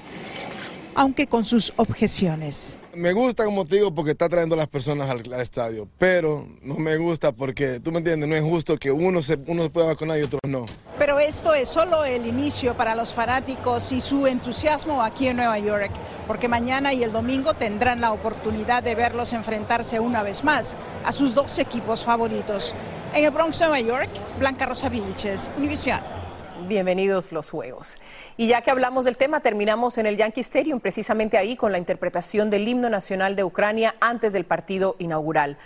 Aunque 0.94 1.26
con 1.26 1.44
sus 1.44 1.72
objeciones. 1.76 2.78
Me 2.94 3.12
gusta, 3.12 3.44
como 3.44 3.64
te 3.64 3.76
digo, 3.76 3.92
porque 3.92 4.12
está 4.12 4.28
trayendo 4.28 4.54
a 4.54 4.58
las 4.58 4.68
personas 4.68 5.10
al, 5.10 5.20
al, 5.32 5.40
estadio, 5.40 5.88
pero 5.98 6.46
no 6.62 6.76
me 6.76 6.96
gusta 6.96 7.32
porque, 7.32 7.80
tú 7.80 7.90
me 7.90 7.98
entiendes, 7.98 8.28
no 8.28 8.36
es 8.36 8.42
justo 8.42 8.76
que 8.76 8.92
uno 8.92 9.20
se, 9.20 9.36
uno 9.48 9.64
se 9.64 9.70
pueda 9.70 9.88
vacunar 9.88 10.18
y 10.20 10.22
otros 10.22 10.40
no. 10.46 10.66
Pero 10.96 11.18
esto 11.18 11.52
es 11.54 11.68
solo 11.68 12.04
el 12.04 12.24
inicio 12.24 12.76
para 12.76 12.94
los 12.94 13.12
fanáticos 13.12 13.90
y 13.90 14.00
su 14.00 14.28
entusiasmo 14.28 15.02
aquí 15.02 15.26
en 15.26 15.38
Nueva 15.38 15.58
York, 15.58 15.90
porque 16.28 16.46
mañana 16.46 16.92
y 16.92 17.02
el 17.02 17.10
domingo 17.10 17.54
tendrán 17.54 18.00
la 18.00 18.12
oportunidad 18.12 18.84
de 18.84 18.94
verlos 18.94 19.32
enfrentarse 19.32 19.98
una 19.98 20.22
vez 20.22 20.44
más 20.44 20.78
a 21.04 21.10
sus 21.10 21.34
dos 21.34 21.58
equipos 21.58 22.04
favoritos. 22.04 22.76
En 23.12 23.24
el 23.24 23.32
Bronx, 23.32 23.58
Nueva 23.58 23.80
York, 23.80 24.10
Blanca 24.38 24.66
Rosa 24.66 24.88
Vilches, 24.88 25.50
Univision 25.56 26.13
bienvenidos 26.66 27.32
los 27.32 27.50
juegos. 27.50 27.96
Y 28.36 28.48
ya 28.48 28.62
que 28.62 28.70
hablamos 28.70 29.04
del 29.04 29.16
tema, 29.16 29.40
terminamos 29.40 29.98
en 29.98 30.06
el 30.06 30.16
Yankee 30.16 30.40
Stadium, 30.40 30.80
precisamente 30.80 31.38
ahí 31.38 31.56
con 31.56 31.72
la 31.72 31.78
interpretación 31.78 32.50
del 32.50 32.66
himno 32.66 32.90
nacional 32.90 33.36
de 33.36 33.44
Ucrania 33.44 33.94
antes 34.00 34.32
del 34.32 34.44
partido 34.44 34.96
inaugural. 34.98 35.56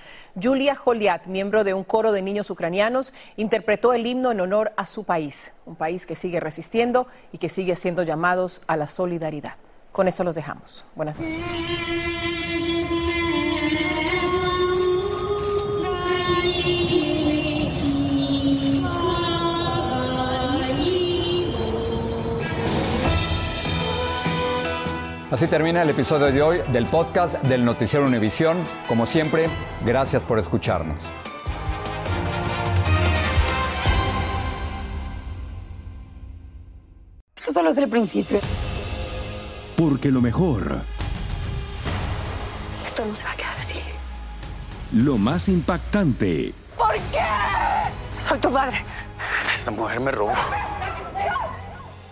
Julia 0.41 0.75
Joliat, 0.75 1.27
miembro 1.27 1.65
de 1.65 1.75
un 1.75 1.85
coro 1.85 2.13
de 2.13 2.23
niños 2.23 2.51
ucranianos, 2.51 3.13
interpretó 3.37 3.93
el 3.93 4.07
himno 4.07 4.33
en 4.33 4.41
honor 4.41 4.73
a 4.77 4.87
su 4.87 5.05
país, 5.05 5.53
un 5.67 5.77
país 5.77 6.07
que 6.07 6.15
sigue 6.15 6.41
resistiendo 6.41 7.07
y 7.33 7.39
que 7.39 7.49
sigue 7.49 7.77
siendo 7.77 8.03
llamados 8.03 8.63
a 8.67 8.77
la 8.77 8.87
solidaridad. 8.87 9.55
Con 9.93 10.09
esto 10.09 10.25
los 10.25 10.35
dejamos. 10.35 10.85
Buenas 10.95 11.19
noches. 11.19 11.45
Así 25.31 25.47
termina 25.47 25.83
el 25.83 25.91
episodio 25.91 26.33
de 26.33 26.41
hoy 26.41 26.59
del 26.73 26.87
podcast 26.87 27.35
del 27.43 27.63
Noticiero 27.63 28.07
Univisión. 28.07 28.65
Como 28.87 29.05
siempre, 29.05 29.51
gracias 29.85 30.25
por 30.25 30.39
escucharnos. 30.39 30.97
Esto 37.37 37.53
solo 37.53 37.69
es 37.69 37.77
el 37.77 37.91
principio. 37.91 38.41
Porque 39.77 40.11
lo 40.11 40.23
mejor. 40.23 40.81
Esto 42.87 43.05
no 43.05 43.15
se 43.15 43.23
va 43.25 43.33
a 43.33 43.37
quedar 43.37 43.59
así. 43.59 43.75
Lo 44.95 45.19
más 45.19 45.51
impactante. 45.51 46.55
¿Por 46.75 46.95
qué? 47.13 47.27
Soy 48.19 48.39
tu 48.39 48.51
padre. 48.51 48.83
Esta 49.55 49.71
mujer 49.73 50.01
me 50.01 50.11
robó. 50.11 50.33